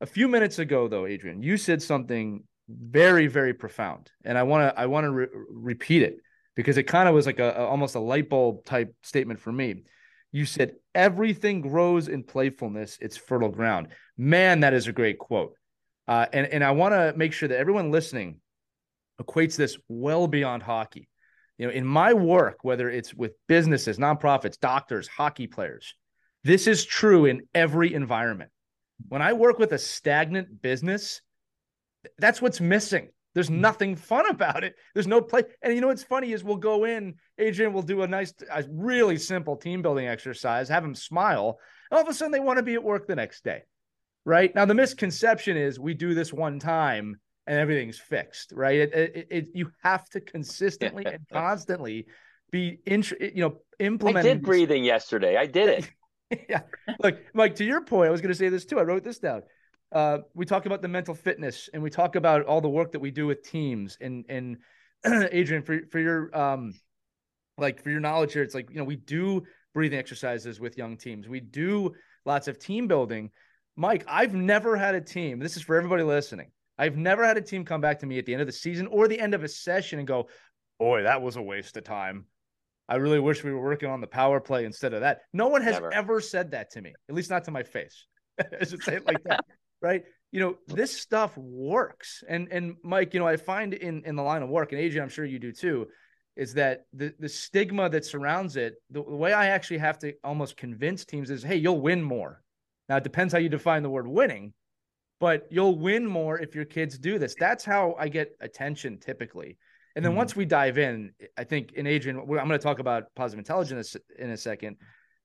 [0.00, 4.68] A few minutes ago, though, Adrien, you said something very, very profound, and I want
[4.74, 6.18] to I want to re- repeat it
[6.54, 9.52] because it kind of was like a, a almost a light bulb type statement for
[9.52, 9.84] me.
[10.32, 13.88] You said everything grows in playfulness; it's fertile ground.
[14.18, 15.54] Man, that is a great quote.
[16.06, 18.40] Uh, and and I want to make sure that everyone listening
[19.20, 21.08] equates this well beyond hockey.
[21.56, 25.94] You know, in my work, whether it's with businesses, nonprofits, doctors, hockey players,
[26.44, 28.50] this is true in every environment.
[29.08, 31.20] When I work with a stagnant business,
[32.18, 33.08] that's what's missing.
[33.34, 33.60] There's hmm.
[33.60, 34.76] nothing fun about it.
[34.94, 35.42] There's no play.
[35.62, 38.64] And you know what's funny is we'll go in, Adrien will do a nice, a
[38.70, 41.58] really simple team building exercise, have them smile.
[41.90, 43.62] And all of a sudden they want to be at work the next day.
[44.24, 44.54] Right.
[44.54, 48.52] Now, the misconception is we do this one time and everything's fixed.
[48.52, 48.78] Right.
[48.80, 52.06] It, it, it you have to consistently and constantly
[52.50, 54.30] be in, you know, implementing.
[54.30, 55.36] I did breathing yesterday.
[55.36, 55.90] I did it.
[56.48, 56.62] yeah.
[57.02, 58.78] Look, Mike, to your point, I was going to say this too.
[58.78, 59.42] I wrote this down.
[59.92, 63.00] Uh, we talk about the mental fitness and we talk about all the work that
[63.00, 64.56] we do with teams and, and
[65.06, 66.74] Adrien, for, for your, um,
[67.56, 70.96] like for your knowledge here, it's like, you know, we do breathing exercises with young
[70.96, 71.28] teams.
[71.28, 73.30] We do lots of team building.
[73.76, 75.38] Mike, I've never had a team.
[75.38, 76.50] This is for everybody listening.
[76.78, 78.86] I've never had a team come back to me at the end of the season
[78.88, 80.28] or the end of a session and go,
[80.78, 82.26] boy, that was a waste of time.
[82.88, 85.22] I really wish we were working on the power play instead of that.
[85.32, 85.92] No one has Never.
[85.92, 88.06] ever said that to me, at least not to my face.
[88.60, 89.44] I should say it like that,
[89.82, 90.04] right?
[90.30, 92.22] You know, this stuff works.
[92.28, 95.02] And and Mike, you know, I find in in the line of work, and Adrien,
[95.02, 95.88] I'm sure you do too,
[96.36, 98.74] is that the the stigma that surrounds it.
[98.90, 102.42] The, the way I actually have to almost convince teams is, hey, you'll win more.
[102.88, 104.52] Now it depends how you define the word winning,
[105.18, 107.34] but you'll win more if your kids do this.
[107.38, 109.56] That's how I get attention typically.
[109.96, 110.18] And then mm-hmm.
[110.18, 113.96] once we dive in, I think in Adrien, I'm going to talk about positive intelligence
[114.18, 114.76] in a second.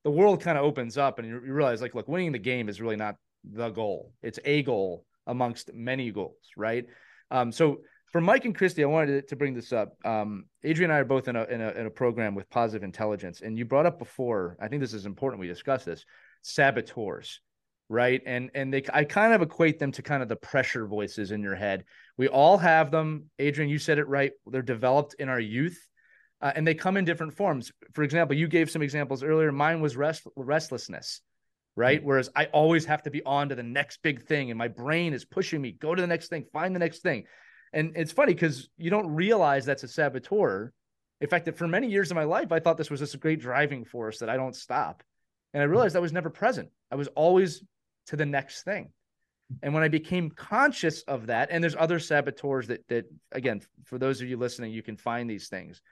[0.02, 2.80] The world kind of opens up, and you realize, like, look, winning the game is
[2.80, 4.14] really not the goal.
[4.22, 6.86] It's a goal amongst many goals, right?
[7.30, 9.94] Um, so for Mike and Christie, I wanted to bring this up.
[10.06, 12.82] Um, Adrien and I are both in a, in a in a program with positive
[12.82, 14.56] intelligence, and you brought up before.
[14.58, 15.38] I think this is important.
[15.38, 16.04] We discuss this
[16.40, 17.40] saboteurs
[17.92, 18.22] right?
[18.24, 21.42] And and they i kind of equate them to kind of the pressure voices in
[21.42, 21.84] your head.
[22.16, 23.30] We all have them.
[23.40, 24.32] Adrien you said it right.
[24.46, 25.78] They're developed in our youth
[26.40, 27.70] uh, and they come in different forms.
[27.92, 29.52] For example you gave some examples earlier.
[29.52, 31.20] Mine was rest restlessness
[31.74, 32.00] right?
[32.00, 32.06] Mm-hmm.
[32.06, 35.14] whereas i always have to be on to the next big thing and my brain
[35.14, 37.24] is pushing me go to the next thing find the next thing.
[37.74, 40.74] And it's funny because you don't realize that's a saboteur.
[41.22, 43.18] In fact that for many years of my life i thought this was just a
[43.18, 45.02] great driving force that i don't stop.
[45.54, 46.70] And i realized i was never present.
[46.90, 47.62] I was always
[48.06, 48.90] to the next thing.
[49.62, 53.98] And when I became conscious of that, and there's other saboteurs that that again, for
[53.98, 55.82] those of you listening, you can find these things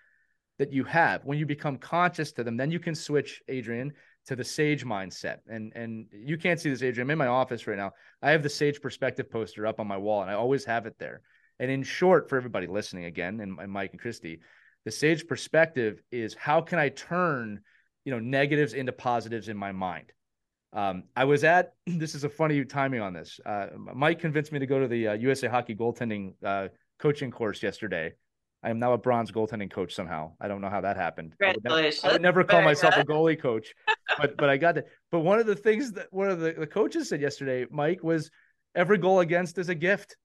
[0.58, 1.24] that you have.
[1.24, 3.92] When you become conscious to them, then you can switch, Adrien,
[4.26, 5.38] to the sage mindset.
[5.48, 7.06] And and you can't see this, Adrien.
[7.06, 7.92] I'm in my office right now.
[8.22, 10.94] I have the sage perspective poster up on my wall, and I always have it
[10.98, 11.20] there.
[11.58, 14.40] And in short, for everybody listening again, and, and Mike and Christie,
[14.86, 17.61] the sage perspective is how can I turn
[18.04, 20.12] you know negatives into positives in my mind
[20.72, 23.40] um, I was at this is a funny timing on this.
[23.44, 26.68] Uh, Mike convinced me to go to the uh, USA Hockey goaltending uh,
[26.98, 28.12] coaching course yesterday.
[28.62, 30.32] I am now a bronze goaltending coach somehow.
[30.38, 31.34] I don't know how that happened.
[31.40, 32.04] Congratulations.
[32.04, 33.74] I would never, I would never call myself a goalie coach,
[34.18, 34.86] but but I got that.
[35.10, 38.30] But one of the things that one of the, the coaches said yesterday, Mike, was
[38.74, 40.16] every goal against is a gift,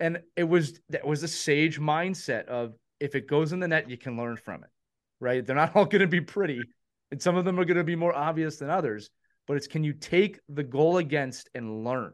[0.00, 3.90] and it was that was a sage mindset of if it goes in the net,
[3.90, 4.70] you can learn from it.
[5.20, 5.46] Right?
[5.46, 6.62] They're not all going to be pretty,
[7.10, 9.10] and some of them are going to be more obvious than others
[9.46, 12.12] but it's can you take the goal against and learn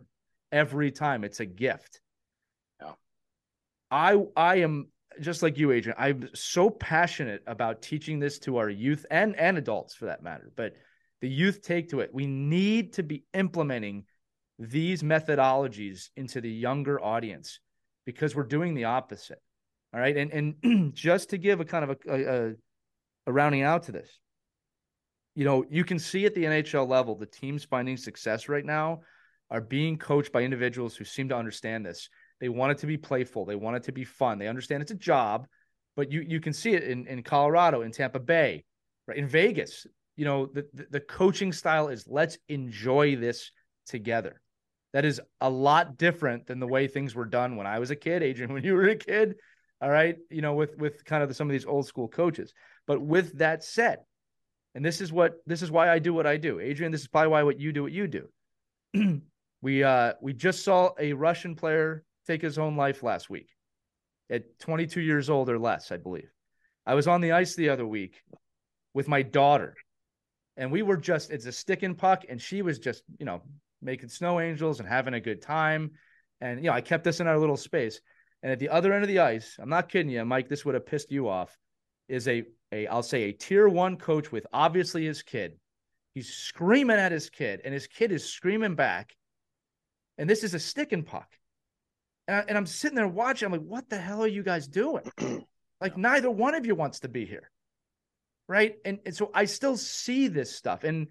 [0.52, 1.24] every time?
[1.24, 2.00] It's a gift.
[2.80, 2.92] Yeah.
[3.90, 4.88] I I am
[5.20, 5.96] just like you, Adrien.
[5.98, 10.52] I'm so passionate about teaching this to our youth and and adults for that matter.
[10.56, 10.74] But
[11.20, 12.10] the youth take to it.
[12.12, 14.04] We need to be implementing
[14.58, 17.60] these methodologies into the younger audience
[18.06, 19.40] because we're doing the opposite.
[19.92, 20.16] All right.
[20.16, 22.52] And and just to give a kind of a, a,
[23.26, 24.18] a rounding out to this,
[25.34, 29.00] you know, you can see at the NHL level, the teams finding success right now
[29.50, 32.08] are being coached by individuals who seem to understand this.
[32.40, 34.38] They want it to be playful, they want it to be fun.
[34.38, 35.46] They understand it's a job,
[35.96, 38.64] but you you can see it in, in Colorado, in Tampa Bay,
[39.06, 39.16] right?
[39.16, 39.86] In Vegas.
[40.16, 43.50] You know, the, the, the coaching style is let's enjoy this
[43.86, 44.40] together.
[44.92, 47.96] That is a lot different than the way things were done when I was a
[47.96, 49.36] kid, Adrien, when you were a kid.
[49.80, 50.16] All right.
[50.28, 52.52] You know, with with kind of the, some of these old school coaches.
[52.86, 54.00] But with that said,
[54.74, 56.60] and this is what this is why I do what I do.
[56.60, 59.20] Adrien, this is probably why what you do what you do.
[59.62, 63.48] we uh we just saw a Russian player take his own life last week
[64.30, 66.30] at 22 years old or less, I believe.
[66.86, 68.22] I was on the ice the other week
[68.94, 69.74] with my daughter,
[70.56, 73.42] and we were just it's a stick and puck, and she was just, you know,
[73.82, 75.92] making snow angels and having a good time.
[76.40, 78.00] And you know, I kept this in our little space.
[78.42, 80.74] And at the other end of the ice, I'm not kidding you, Mike, this would
[80.74, 81.56] have pissed you off,
[82.10, 85.56] is a a I'll say a tier one coach with obviously his kid.
[86.14, 89.16] He's screaming at his kid, and his kid is screaming back.
[90.18, 91.28] And this is a stick and puck.
[92.28, 93.46] And, I, and I'm sitting there watching.
[93.46, 95.10] I'm like, what the hell are you guys doing?
[95.80, 97.50] like, neither one of you wants to be here.
[98.48, 98.74] Right.
[98.84, 100.84] And, and so I still see this stuff.
[100.84, 101.08] And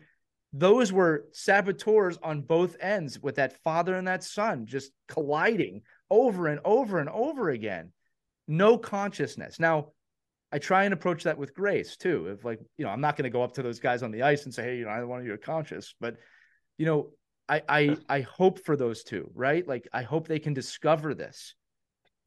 [0.51, 6.47] those were saboteurs on both ends with that father and that son just colliding over
[6.47, 7.93] and over and over again.
[8.47, 9.59] No consciousness.
[9.59, 9.91] Now,
[10.51, 12.27] I try and approach that with grace too.
[12.27, 14.23] If like, you know, I'm not going to go up to those guys on the
[14.23, 16.17] ice and say, Hey, you know, I want you to conscious, but
[16.77, 17.11] you know,
[17.47, 19.67] I, I, I hope for those two, right?
[19.67, 21.55] Like, I hope they can discover this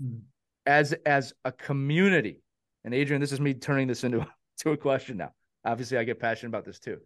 [0.03, 0.19] mm-hmm.
[0.67, 2.43] as, as a community.
[2.85, 4.27] And Adrien, this is me turning this into
[4.59, 5.31] to a question now.
[5.65, 6.99] Obviously, I get passionate about this too.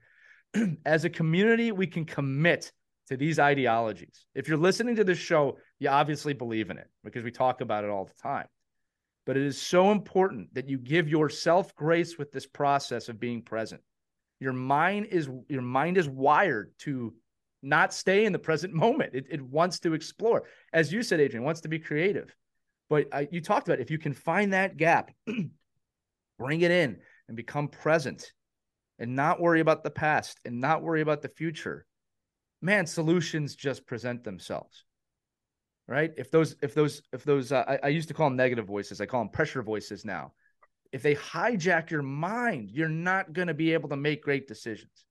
[0.87, 2.73] As a community, we can commit
[3.09, 4.25] to these ideologies.
[4.35, 7.85] If you're listening to this show, you obviously believe in it because we talk about
[7.85, 8.47] it all the time.
[9.27, 13.43] But it is so important that you give yourself grace with this process of being
[13.43, 13.83] present.
[14.41, 17.13] Your mind is your mind is wired to
[17.63, 19.15] not stay in the present moment.
[19.15, 20.45] It, it wants to explore.
[20.73, 22.35] As you said, Adrien, wants to be creative.
[22.89, 25.11] But uh, you talked about if you can find that gap,
[26.39, 28.33] bring it in and become present
[29.01, 31.85] and not worry about the past and not worry about the future
[32.63, 34.85] man, solutions just present themselves.
[35.89, 36.13] Right?
[36.17, 39.01] If those, if those, if those, uh, I, I used to call them negative voices.
[39.01, 40.33] I call them pressure voices now.
[40.93, 45.05] If they hijack your mind, you're not going to be able to make great decisions.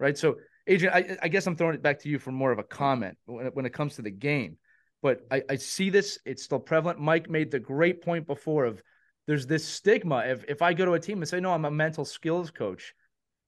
[0.00, 0.18] Right?
[0.18, 0.36] So,
[0.68, 3.16] Adrien, I, I, guess I'm throwing it back to you for more of a comment
[3.26, 4.58] when it, when it comes to the game.
[5.02, 6.98] But I, I see this; it's still prevalent.
[6.98, 8.82] Mike made the great point before of
[9.26, 10.24] there's this stigma.
[10.26, 12.94] If if I go to a team and say, "No, I'm a mental skills coach,"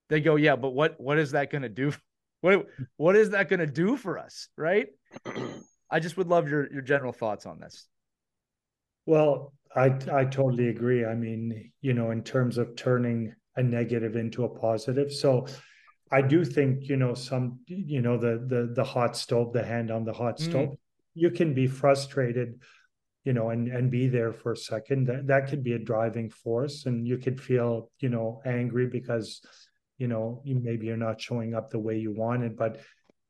[0.07, 1.91] they go, "Yeah, but what what is that going to do
[2.41, 2.67] what
[2.97, 4.87] what is that going to do for us, right?
[5.89, 7.87] I just would love your your general thoughts on this.
[9.05, 11.05] Well, I I totally agree.
[11.05, 15.11] I mean, you know, in terms of turning a negative into a positive.
[15.11, 15.47] So
[16.11, 19.91] I do think, you know, some you know, the the the hot stove, the hand
[19.91, 20.49] on the hot mm.
[20.49, 20.77] stove,
[21.13, 22.59] you can be frustrated,
[23.23, 25.07] you know, and and be there for a second.
[25.07, 29.41] That that could be a driving force and you could feel, you know, angry because
[29.99, 32.79] you know you, maybe you're not showing up the way you wanted but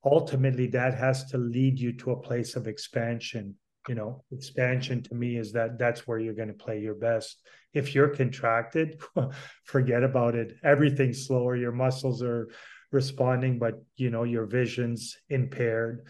[0.04, 3.56] ultimately that has to lead you to a place of expansion.
[3.88, 7.42] You know expansion to me is that that's where you're going to play your best.
[7.74, 9.02] If you're contracted
[9.64, 10.58] forget about it.
[10.64, 11.56] Everything's slower.
[11.56, 12.50] Your muscles are
[12.92, 16.06] responding but you know your vision's impaired.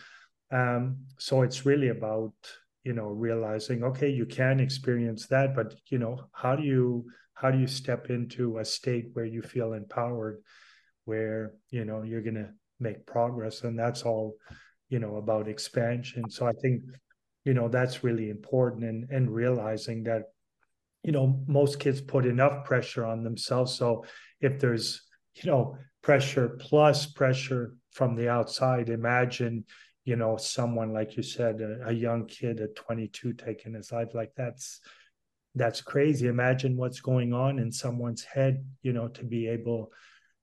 [0.52, 2.34] Um, so it's really about
[2.84, 7.52] you know realizing okay you can experience that but you know how do you how
[7.52, 10.42] do you step into a state where you feel empowered
[11.06, 12.50] where you know you're going to
[12.80, 14.36] make progress and that's all
[14.90, 16.30] you know about expansion.
[16.30, 16.84] So i think
[17.46, 20.24] you know that's really important and and realizing that
[21.04, 23.76] you know most kids put enough pressure on themselves.
[23.76, 24.06] So
[24.42, 25.02] if there's
[25.36, 29.66] you know pressure plus pressure from the outside imagine
[30.06, 34.14] you know someone like you said a, a young kid at 22 taking his life
[34.14, 34.80] like that's
[35.56, 36.28] that's crazy.
[36.28, 39.92] Imagine what's going on in someone's head you know to be able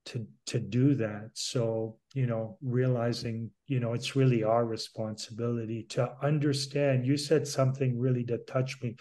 [0.06, 1.30] to to do that.
[1.34, 7.06] So you know realizing you know it's really our responsibility to understand.
[7.06, 8.96] You said something really that touched me.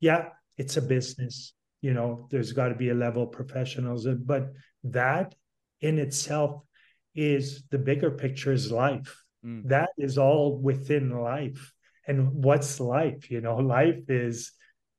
[0.00, 0.28] Yeah
[0.58, 4.52] it's a business you know there's got to be a level of professionals but
[4.84, 5.34] that
[5.80, 6.62] in itself
[7.14, 9.18] is the bigger picture is life.
[9.44, 9.68] Mm.
[9.68, 11.72] that is all within life.
[12.06, 13.56] And what's life you know?
[13.56, 14.52] Life is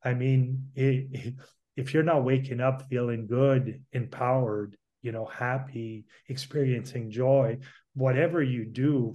[0.03, 1.33] I mean, it,
[1.77, 7.59] if you're not waking up feeling good, empowered, you know, happy, experiencing joy,
[7.93, 9.13] whatever you do,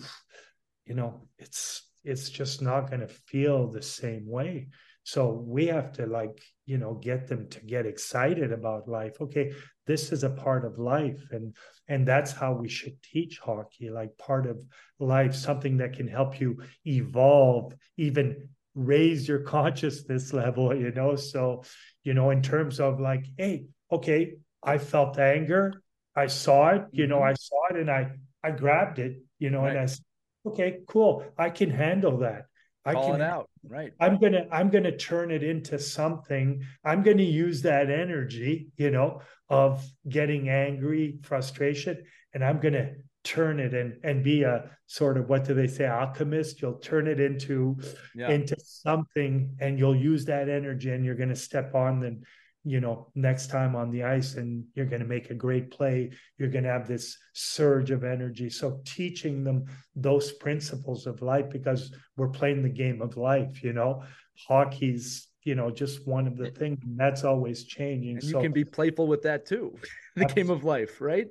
[0.86, 4.68] you know, it's it's just not going to feel the same way.
[5.02, 9.16] So we have to like, you know, get them to get excited about life.
[9.20, 9.52] Okay,
[9.86, 11.56] this is a part of life and
[11.88, 14.62] and that's how we should teach hockey, like part of
[15.00, 21.16] life, something that can help you evolve even raise your consciousness level, you know.
[21.16, 21.64] So,
[22.04, 25.82] you know, in terms of like, hey, okay, I felt anger,
[26.14, 27.30] I saw it, you know, mm-hmm.
[27.30, 29.70] I saw it and I I grabbed it, you know, right.
[29.70, 30.04] and I said,
[30.46, 32.46] okay, cool, I can handle that.
[32.84, 33.92] I Call can out, right?
[34.00, 36.62] I'm gonna I'm gonna turn it into something.
[36.84, 42.92] I'm gonna use that energy, you know, of getting angry, frustration, and I'm gonna
[43.24, 47.06] turn it and and be a sort of what do they say alchemist you'll turn
[47.06, 47.76] it into
[48.14, 48.30] yeah.
[48.30, 52.22] into something and you'll use that energy and you're going to step on then
[52.64, 56.10] you know next time on the ice and you're going to make a great play
[56.38, 61.48] you're going to have this surge of energy so teaching them those principles of life
[61.50, 64.02] because we're playing the game of life you know
[64.48, 68.52] hockey's you know just one of the things that's always changing and you so, can
[68.52, 69.74] be playful with that too
[70.16, 71.28] the game of life right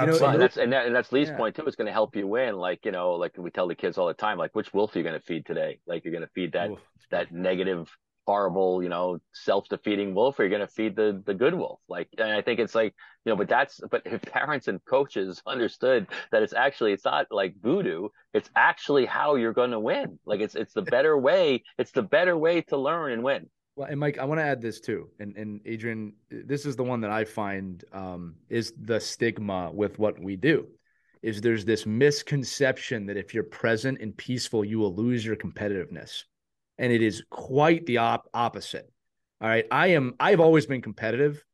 [0.00, 1.36] you know, and that's and, that, and that's Lee's yeah.
[1.36, 1.62] point too.
[1.66, 2.56] It's going to help you win.
[2.56, 4.98] Like you know, like we tell the kids all the time, like which wolf are
[4.98, 5.78] you going to feed today?
[5.86, 6.78] Like you're going to feed that Oof.
[7.10, 7.94] that negative,
[8.30, 11.80] horrible, you know, self defeating wolf, or you're going to feed the the good wolf.
[11.88, 15.42] Like, and I think it's like you know, but that's but if parents and coaches
[15.46, 20.20] understood that it's actually it's not like voodoo, it's actually how you're going to win.
[20.24, 21.64] Like it's it's the better way.
[21.76, 23.48] It's the better way to learn and win.
[23.74, 26.84] Well, and Mike, I want to add this too, and and Adrien, this is the
[26.84, 30.68] one that I find um, is the stigma with what we do,
[31.22, 36.24] is there's this misconception that if you're present and peaceful, you will lose your competitiveness,
[36.80, 38.90] and it is quite the op- opposite.
[39.40, 40.14] All right, I am.
[40.18, 41.44] I've always been competitive.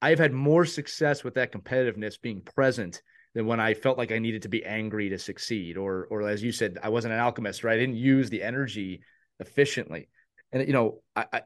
[0.00, 3.02] I've had more success with that competitiveness being present
[3.34, 6.42] than when I felt like I needed to be angry to succeed, or or as
[6.42, 7.74] you said, I wasn't an alchemist, right?
[7.74, 9.00] I didn't use the energy
[9.40, 10.08] efficiently,
[10.52, 11.40] and you know, I, I,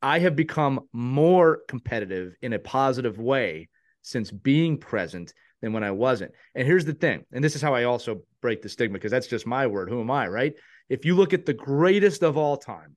[0.00, 3.68] I have become more competitive in a positive way
[4.02, 6.32] since being present than when I wasn't.
[6.54, 9.28] And here's the thing, and this is how I also break the stigma because that's
[9.28, 9.88] just my word.
[9.88, 10.54] Who am I, right?
[10.88, 12.96] If you look at the greatest of all time,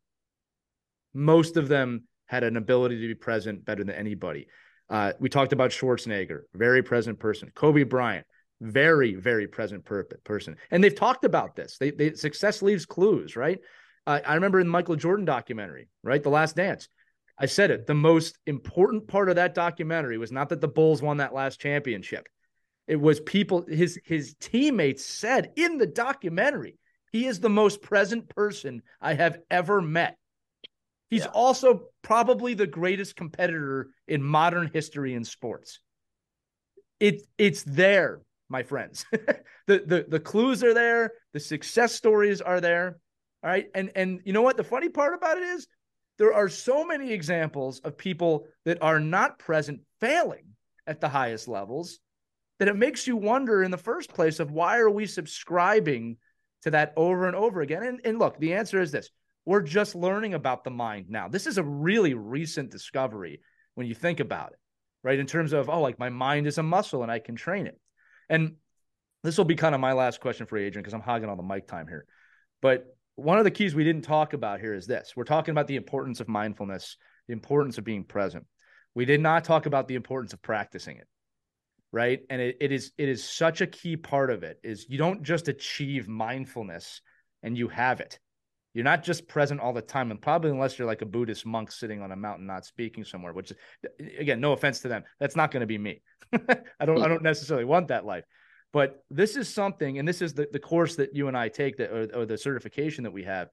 [1.14, 4.48] most of them had an ability to be present better than anybody.
[4.90, 7.52] Uh, we talked about Schwarzenegger, very present person.
[7.56, 8.26] Kobe Bryant,
[8.62, 10.58] very, very present per- person.
[10.72, 11.78] And they've talked about this.
[11.80, 13.60] They, they success leaves clues, right?
[14.08, 16.88] Uh, I remember in the Michael Jordan documentary, right, The Last Dance.
[17.38, 17.86] I said it.
[17.86, 21.60] The most important part of that documentary was not that the Bulls won that last
[21.60, 22.28] championship.
[22.88, 23.66] It was people.
[23.68, 26.78] His his teammates said in the documentary,
[27.12, 30.18] he is the most present person I have ever met.
[31.10, 31.32] He's yeah.
[31.34, 35.80] also probably the greatest competitor in modern history in sports.
[37.00, 39.06] It it's there, my friends.
[39.12, 43.00] the, the the clues are there, the success stories are there.
[43.44, 43.68] All right.
[43.74, 44.58] And and you know what?
[44.58, 45.68] The funny part about it is
[46.18, 50.56] there are so many examples of people that are not present failing
[50.88, 52.00] at the highest levels
[52.60, 56.18] that it makes you wonder in the first place of why are we subscribing
[56.64, 57.84] to that over and over again?
[57.84, 59.10] And, and look, the answer is this
[59.46, 61.28] we're just learning about the mind now.
[61.28, 63.42] This is a really recent discovery
[63.76, 64.60] when you think about it,
[65.04, 65.20] right?
[65.20, 67.80] In terms of, oh, like my mind is a muscle and I can train it.
[68.28, 68.56] And
[69.24, 71.44] this will be kind of my last question for Adrien because I'm hogging all the
[71.44, 72.06] mic time here.
[72.62, 72.86] But
[73.16, 75.76] one of the keys we didn't talk about here is this we're talking about the
[75.76, 76.98] importance of mindfulness,
[77.28, 78.46] the importance of being present.
[78.96, 81.08] We did not talk about the importance of practicing it
[81.96, 84.98] right and it, it is it is such a key part of it is you
[84.98, 87.02] don't just achieve mindfulness
[87.42, 88.20] and you have it
[88.76, 91.72] you're not just present all the time, and probably unless you're like a Buddhist monk
[91.72, 93.58] sitting on a mountain not speaking somewhere, which is
[94.20, 96.02] again, no offense to them, that's not going to be me.
[96.34, 97.04] I don't I mm-hmm.
[97.04, 98.26] don't necessarily want that life.
[98.74, 101.78] But this is something, and this is the, the course that you and I take
[101.78, 103.48] that or, or the certification that we have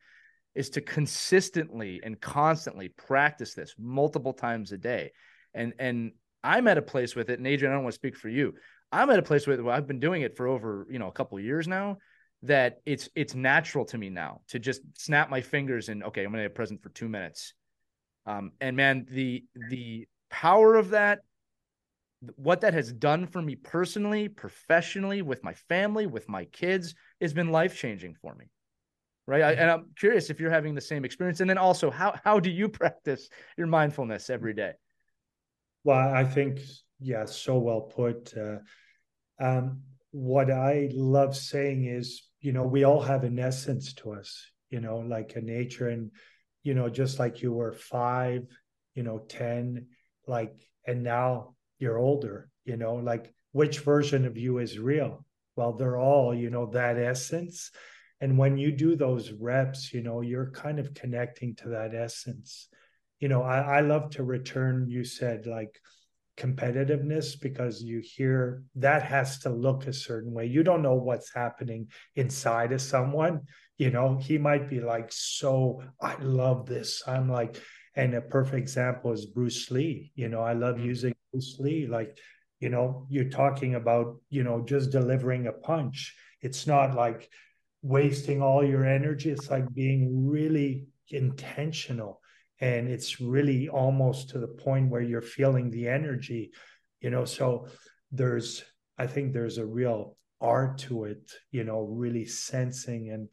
[0.57, 5.13] is to consistently and constantly practice this multiple times a day.
[5.55, 6.13] And and
[6.45, 8.55] I'm at a place with it, and Adrien, I don't want to speak for you.
[8.91, 11.13] I'm at a place with where I've been doing it for over, you know, a
[11.13, 11.99] couple years now
[12.43, 16.33] that it's it's natural to me now to just snap my fingers and okay, I'm
[16.33, 17.55] gonna be present for two minutes.
[18.27, 21.21] Um, and man, the the power of that,
[22.37, 27.33] what that has done for me personally, professionally, with my family, with my kids, has
[27.33, 28.47] been life changing for me.
[29.27, 29.43] Right.
[29.43, 31.41] I, and I'm curious if you're having the same experience.
[31.41, 34.73] And then also, how how do you practice your mindfulness every day?
[35.85, 36.61] Well, I think
[37.01, 38.33] yeah, so well put.
[38.37, 38.59] Uh,
[39.41, 44.47] um, what I love saying is you know we all have an essence to us
[44.71, 46.11] you know like a nature and
[46.63, 48.45] you know just like you were five
[48.95, 49.87] you know 10
[50.27, 50.55] like
[50.87, 55.25] and now you're older you know like which version of you is real
[55.57, 57.71] well they're all you know that essence
[58.21, 62.69] and when you do those reps you know you're kind of connecting to that essence
[63.23, 65.75] you know i, I love to return you said like
[66.37, 70.47] competitiveness because you hear that has to look a certain way.
[70.47, 73.43] You don't know what's happening inside of someone.
[73.79, 77.03] You know, he might be like, So I love this.
[77.07, 77.61] I'm like,
[77.95, 80.13] and a perfect example is Bruce Lee.
[80.15, 80.87] You know, I love mm-hmm.
[80.87, 81.87] using Bruce Lee.
[81.87, 82.19] Like,
[82.61, 86.17] you know, you're talking about, you know, just delivering a punch.
[86.41, 87.29] It's not like
[87.83, 89.31] wasting all your energy.
[89.31, 92.22] It's like being really intentional
[92.63, 96.51] and it's really almost to the point where you're feeling the energy
[97.03, 97.25] you know?
[97.25, 97.67] So
[98.11, 98.63] there's
[98.99, 103.29] i think there's a real art to it you know really sensing and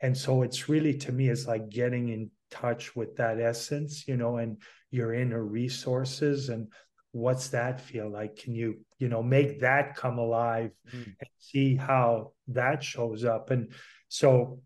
[0.00, 4.16] and so it's really to me it's like getting in touch with that essence you
[4.16, 4.56] know and
[4.90, 6.66] your inner resources and
[7.12, 8.36] what's that feel like?
[8.36, 11.04] Can you you know make that come alive mm.
[11.04, 13.50] and see how that shows up?
[13.50, 13.72] And
[14.08, 14.60] so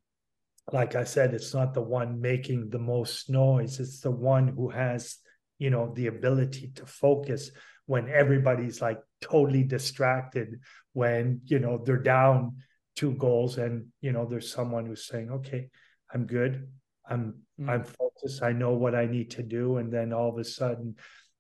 [0.73, 3.79] like I said, it's not the one making the most noise.
[3.79, 5.19] It's the one who has,
[5.59, 7.51] you know, the ability to focus
[7.87, 10.61] when everybody's like totally distracted,
[10.93, 12.57] when, you know, they're down
[12.97, 15.69] two goals and, you know, there's someone who's saying, okay,
[16.13, 16.69] I'm good.
[17.09, 17.71] I'm, mm.
[17.71, 18.43] I'm focused.
[18.43, 19.77] I know what I need to do.
[19.77, 20.97] And then all of a sudden,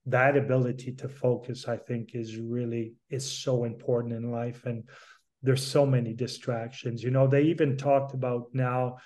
[0.07, 4.65] that ability to focus, I think, is really is so important in life.
[4.65, 4.85] And
[5.43, 7.03] there's so many distractions.
[7.03, 8.99] You know, they even talked about now,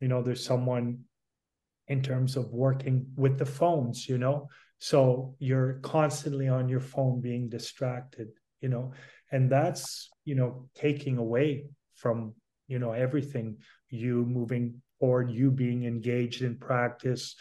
[0.00, 1.00] you know, there's someone
[1.88, 4.48] in terms of working with the phones, you know.
[4.78, 8.28] So you're constantly on your phone being distracted,
[8.60, 8.92] you know,
[9.30, 12.34] and that's, you know, taking away from,
[12.68, 17.36] you know, everything, you moving forward, you being engaged in practice,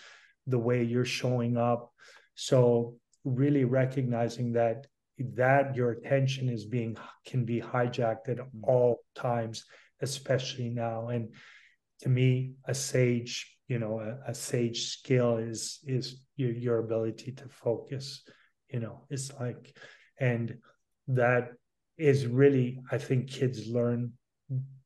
[0.48, 1.94] the way you're showing up.
[2.36, 4.88] So really recognizing that
[5.36, 9.66] that your attention is being can be hijacked at all times
[10.02, 11.10] especially now.
[11.10, 11.34] And
[12.02, 17.34] to me a sage you know a, a sage skill is is your, your ability
[17.34, 18.24] to focus
[18.70, 19.76] you know it's like
[20.20, 20.58] and
[21.10, 21.50] that
[21.98, 24.14] is really i think kids learn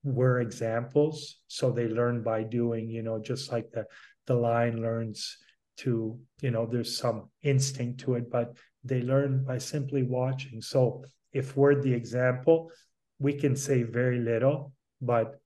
[0.03, 1.38] we're examples.
[1.47, 3.85] So they learn by doing you know just like the
[4.27, 5.38] the lion learns
[5.77, 10.61] to you know there's some instinct to it but they learn by simply watching.
[10.61, 12.72] So if we're the example
[13.19, 15.39] we can say very little but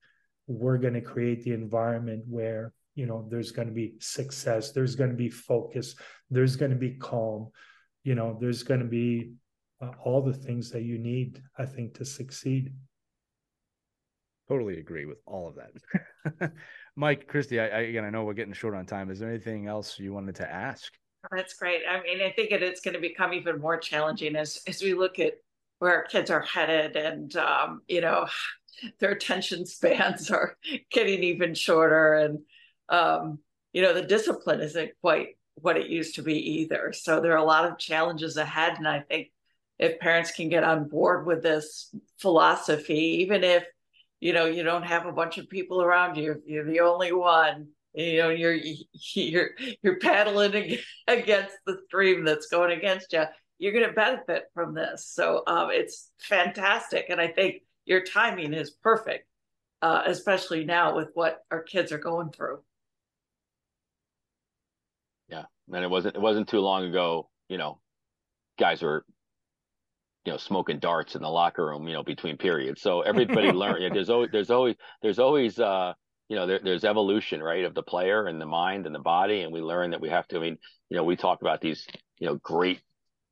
[0.48, 4.96] we're going to create the environment where you know there's going to be success there's
[4.96, 5.96] going to be focus
[6.30, 7.50] there's going to be calm
[8.04, 9.32] you know there's going to be
[9.82, 12.74] uh, all the things that you need i think to succeed.
[14.48, 16.52] Totally agree with all of that.
[16.96, 19.12] Mike christie I, I, again i know we're getting short on time.
[19.12, 20.94] Is there anything else you wanted to ask
[21.32, 21.82] that's great.
[21.90, 25.20] I mean i think it's going to become even more challenging as as we look
[25.20, 25.34] at
[25.80, 28.28] where our kids are headed and um, you know
[29.00, 30.58] their attention spans are
[30.92, 32.40] getting even shorter and
[32.90, 33.40] um,
[33.74, 36.94] you know the discipline isn't quite what it used to be either.
[36.94, 39.32] So there are a lot of challenges ahead and i think
[39.80, 43.64] if parents can get on board with this philosophy even if
[44.20, 47.68] you know you don't have a bunch of people around you you're the only one
[47.98, 48.58] you know you're
[49.14, 49.50] you're
[49.82, 53.24] you're paddling against the stream that's going against you
[53.60, 58.54] you're going to benefit from this so um, it's fantastic and i think your timing
[58.54, 59.26] is perfect,
[59.82, 62.60] uh, especially now with what our kids are going through.
[65.30, 67.30] Yeah, and it wasn't it wasn't too long ago.
[67.50, 67.80] You know,
[68.60, 69.06] guys were
[70.26, 71.88] you know smoking darts in the locker room.
[71.88, 72.82] You know, between periods.
[72.82, 73.78] So everybody learned.
[73.84, 75.94] Yeah, there's always there's always there's always uh
[76.30, 79.42] you know there, there's evolution right of the player and the mind and the body
[79.42, 80.58] and we learn that we have to i mean
[80.90, 81.86] you know we talk about these
[82.20, 82.82] you know great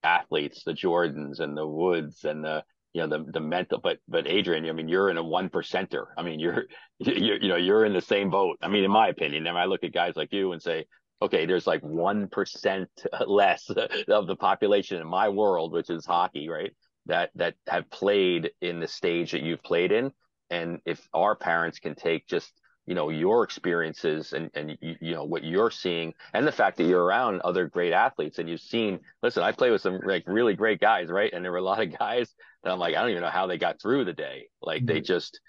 [0.03, 2.63] athletes the jordans and the woods and the
[2.93, 6.05] you know the the mental but but adrien i mean you're in a one percenter.
[6.17, 6.65] I mean you're
[6.99, 8.57] you're you know you're in the same boat.
[8.61, 10.85] I mean in my opinion and i look at guys like you and say
[11.22, 12.85] okay there's like 1%
[13.27, 13.69] less
[14.07, 16.72] of the population in my world which is hockey right
[17.05, 20.11] that that have played in the stage that you've played in.
[20.49, 22.51] And if our parents can take just
[22.86, 26.78] you know your experiences and and you, you, know what you're seeing and the fact
[26.78, 30.24] that you're around other great athletes and you've seen listen i play with some like
[30.28, 32.34] really great guys right and there were a lot of guys
[32.64, 34.94] that i'm like i don't even know how they got through the day like mm-hmm.
[34.94, 35.40] they just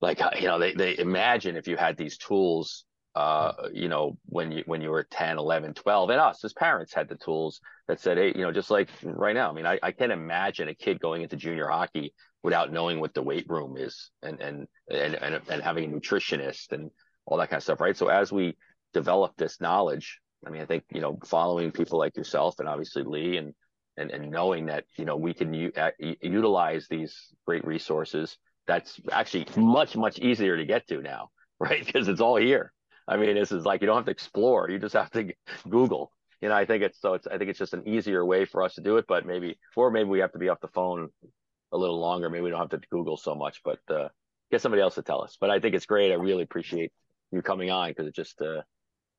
[0.00, 2.84] like uh, you know they they imagine if you had these tools
[3.14, 6.94] uh you know when you when you were 10 11 12 and us as parents
[6.94, 9.78] had the tools that said hey you know just like right now i mean i,
[9.82, 13.76] I can't imagine a kid going into junior hockey without knowing what the weight room
[13.76, 16.90] is and and and and, and having a nutritionist and
[17.26, 17.96] all that kind of stuff, right?
[17.96, 18.56] So as we
[18.92, 23.04] develop this knowledge, I mean, I think you know, following people like yourself and obviously
[23.04, 23.54] Lee and
[23.96, 25.72] and and knowing that you know we can u-
[26.20, 27.16] utilize these
[27.46, 28.36] great resources,
[28.66, 31.30] that's actually much much easier to get to now,
[31.60, 31.84] right?
[31.84, 32.72] Because it's all here.
[33.08, 35.32] I mean, this is like you don't have to explore; you just have to
[35.68, 36.12] Google.
[36.40, 37.14] You know, I think it's so.
[37.14, 39.06] It's I think it's just an easier way for us to do it.
[39.08, 41.08] But maybe, or maybe we have to be off the phone
[41.72, 42.28] a little longer.
[42.28, 44.08] Maybe we don't have to Google so much, but uh,
[44.50, 45.36] get somebody else to tell us.
[45.40, 46.12] But I think it's great.
[46.12, 46.92] I really appreciate
[47.30, 48.62] you coming on because it just uh,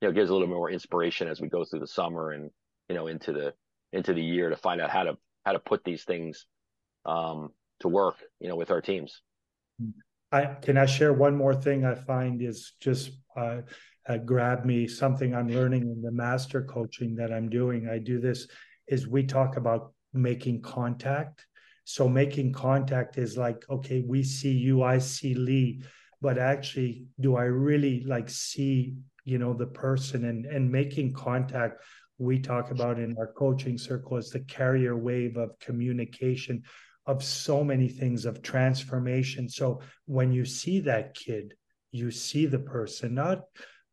[0.01, 2.51] you know gives a little more inspiration as we go through the summer and
[2.89, 3.53] you know into the
[3.91, 6.45] into the year to find out how to how to put these things
[7.05, 7.49] um,
[7.81, 8.15] to work.
[8.39, 9.21] You know, with our teams.
[10.33, 13.61] I can I share one more thing I find is just uh,
[14.07, 17.87] uh, grab me something I'm learning in the master coaching that I'm doing.
[17.87, 18.47] I do this
[18.87, 21.45] is we talk about making contact
[21.85, 25.83] so making contact is like, okay, we see you, I see Lee,
[26.21, 28.95] but actually, do I really like see,
[29.25, 31.83] you know, the person and and making contact?
[32.19, 36.63] We talk about in our coaching circle is the carrier wave of communication
[37.05, 39.49] of so many things of transformation.
[39.49, 41.53] So when you see that kid,
[41.91, 43.43] you see the person, not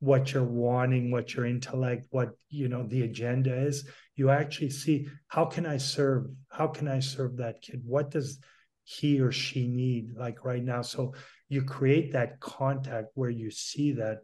[0.01, 3.87] what you're wanting, what your intellect, what you know the agenda is.
[4.17, 6.27] You actually see how can I serve?
[6.51, 7.83] How can I serve that kid?
[7.85, 8.39] What does
[8.85, 10.83] he or she need like right now?
[10.83, 11.15] So
[11.49, 14.21] you create that contact where you see that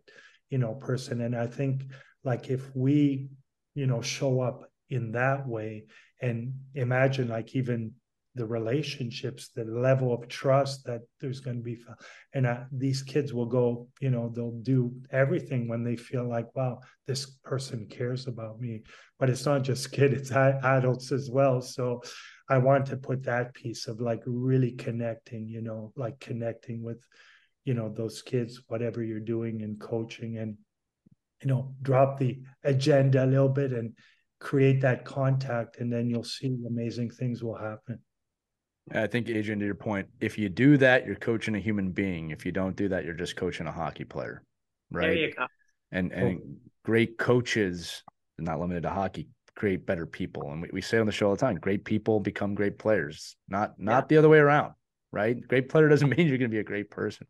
[0.48, 1.20] you know person.
[1.20, 1.84] And I think
[2.24, 3.28] like if we
[3.74, 5.84] you know show up in that way
[6.22, 7.92] and imagine like even
[8.36, 11.78] the relationships, the level of trust that there's going to be.
[12.34, 16.54] And uh, these kids will go, you know, they'll do everything when they feel like,
[16.54, 18.82] wow, this person cares about me.
[19.18, 21.62] But it's not just kids, it's adults as well.
[21.62, 22.02] So
[22.48, 27.02] I want to put that piece of like really connecting, you know, like connecting with,
[27.64, 30.56] you know, those kids, whatever you're doing in coaching and,
[31.42, 33.94] you know, drop the agenda a little bit and
[34.40, 37.98] create that contact and then you'll see amazing things will happen
[38.92, 42.30] I think, Adrien, to your point, if you do that, you're coaching a human being.
[42.30, 44.42] If you don't do that, you're just coaching a hockey player,
[44.92, 45.08] right?
[45.08, 45.46] There you go.
[45.90, 48.04] And and great coaches,
[48.38, 50.52] not limited to hockey, create better people.
[50.52, 53.36] And we, we say on the show all the time, great people become great players,
[53.48, 54.06] not not yeah.
[54.08, 54.74] the other way around,
[55.10, 55.36] right?
[55.48, 57.26] Great player doesn't mean you're going to be a great person.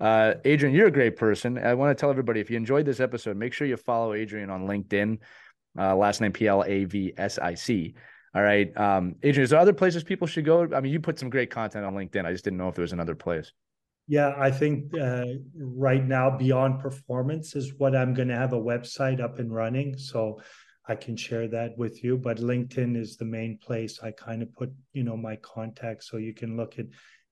[0.00, 1.58] Uh, Adrien, you're a great person.
[1.58, 4.50] I want to tell everybody if you enjoyed this episode, make sure you follow Adrien
[4.50, 5.18] on LinkedIn.
[5.78, 7.94] Uh, last name P L A V S I C.
[8.36, 8.70] All right.
[8.76, 10.68] Um, Adrien, is there other places people should go?
[10.74, 12.26] I mean, you put some great content on LinkedIn.
[12.26, 13.50] I just didn't know if there was another place.
[14.08, 15.24] Yeah, I think uh,
[15.58, 19.96] right now Beyond Performance is what I'm going to have a website up and running.
[19.96, 20.38] So
[20.86, 22.18] I can share that with you.
[22.18, 26.10] But LinkedIn is the main place I kind of put, you know, my contacts.
[26.10, 26.86] So you can look at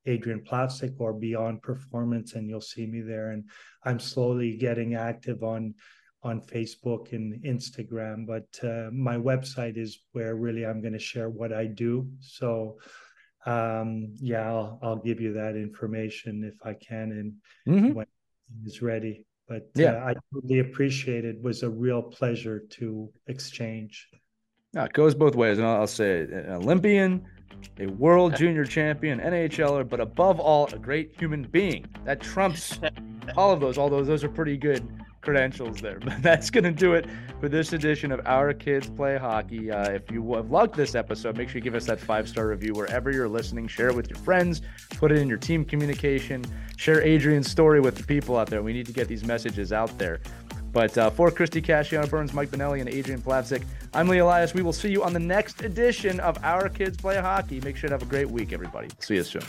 [0.09, 3.33] Adrien Plavsic or Beyond Performance and you'll see me there.
[3.33, 3.45] And
[3.85, 5.75] I'm slowly getting active on
[6.25, 11.29] on Facebook and Instagram, but uh, my website is where really I'm going to share
[11.29, 12.09] what I do.
[12.21, 12.79] So,
[13.45, 17.93] um, yeah, I'll, I'll give you that information if I can and mm-hmm.
[17.93, 18.07] when
[18.65, 19.27] it's ready.
[19.47, 21.37] But yeah, uh, I really appreciate it.
[21.37, 21.43] it.
[21.43, 24.09] Was a real pleasure to exchange.
[24.73, 27.27] Yeah, it goes both ways, and I'll, I'll say an Olympian,
[27.79, 31.85] a world junior champion, NHLer, but above all, a great human being.
[32.07, 32.81] That trumps
[33.37, 33.77] all of those.
[33.77, 34.89] Although those are pretty good
[35.25, 35.99] credentials there.
[36.05, 37.07] But that's going to do it
[37.41, 39.71] for this edition of Our Kids Play Hockey.
[39.71, 42.49] Uh, if you have loved this episode, make sure you give us that five star
[42.49, 43.67] review wherever you're listening.
[43.67, 44.61] Share it with your friends,
[44.91, 46.45] put it in your team communication,
[46.77, 48.63] share Adrien's story with the people out there.
[48.63, 50.21] We need to get these messages out there.
[50.73, 53.63] But uh, for Christie Casciano Burns, Mike Benelli, and Adrien Plavsic,
[53.95, 54.55] I'm Lee Elias.
[54.55, 57.61] We will see you on the next edition of Our Kids Play Hockey.
[57.61, 58.89] Make sure to have a great week, everybody.
[58.99, 59.43] See you soon.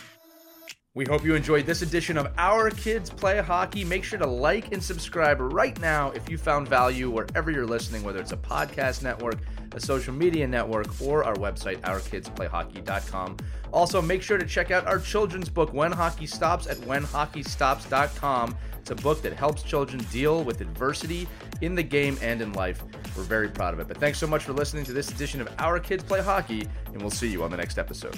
[0.96, 3.84] We hope you enjoyed this edition of Our Kids Play Hockey.
[3.84, 8.02] Make sure to like and subscribe right now if you found value wherever you're listening,
[8.02, 9.40] whether it's a podcast network,
[9.74, 13.36] a social media network, or our website, ourkidsplayhockey.com.
[13.74, 18.56] Also, make sure to check out our children's book, When Hockey Stops, at whenhockeystops.com.
[18.80, 21.28] It's a book that helps children deal with adversity
[21.60, 22.82] in the game and in life.
[23.18, 23.90] We're very proud of it.
[23.90, 27.02] But thanks so much for listening to this edition of Our Kids Play Hockey, and
[27.02, 28.18] we'll see you on the next episode.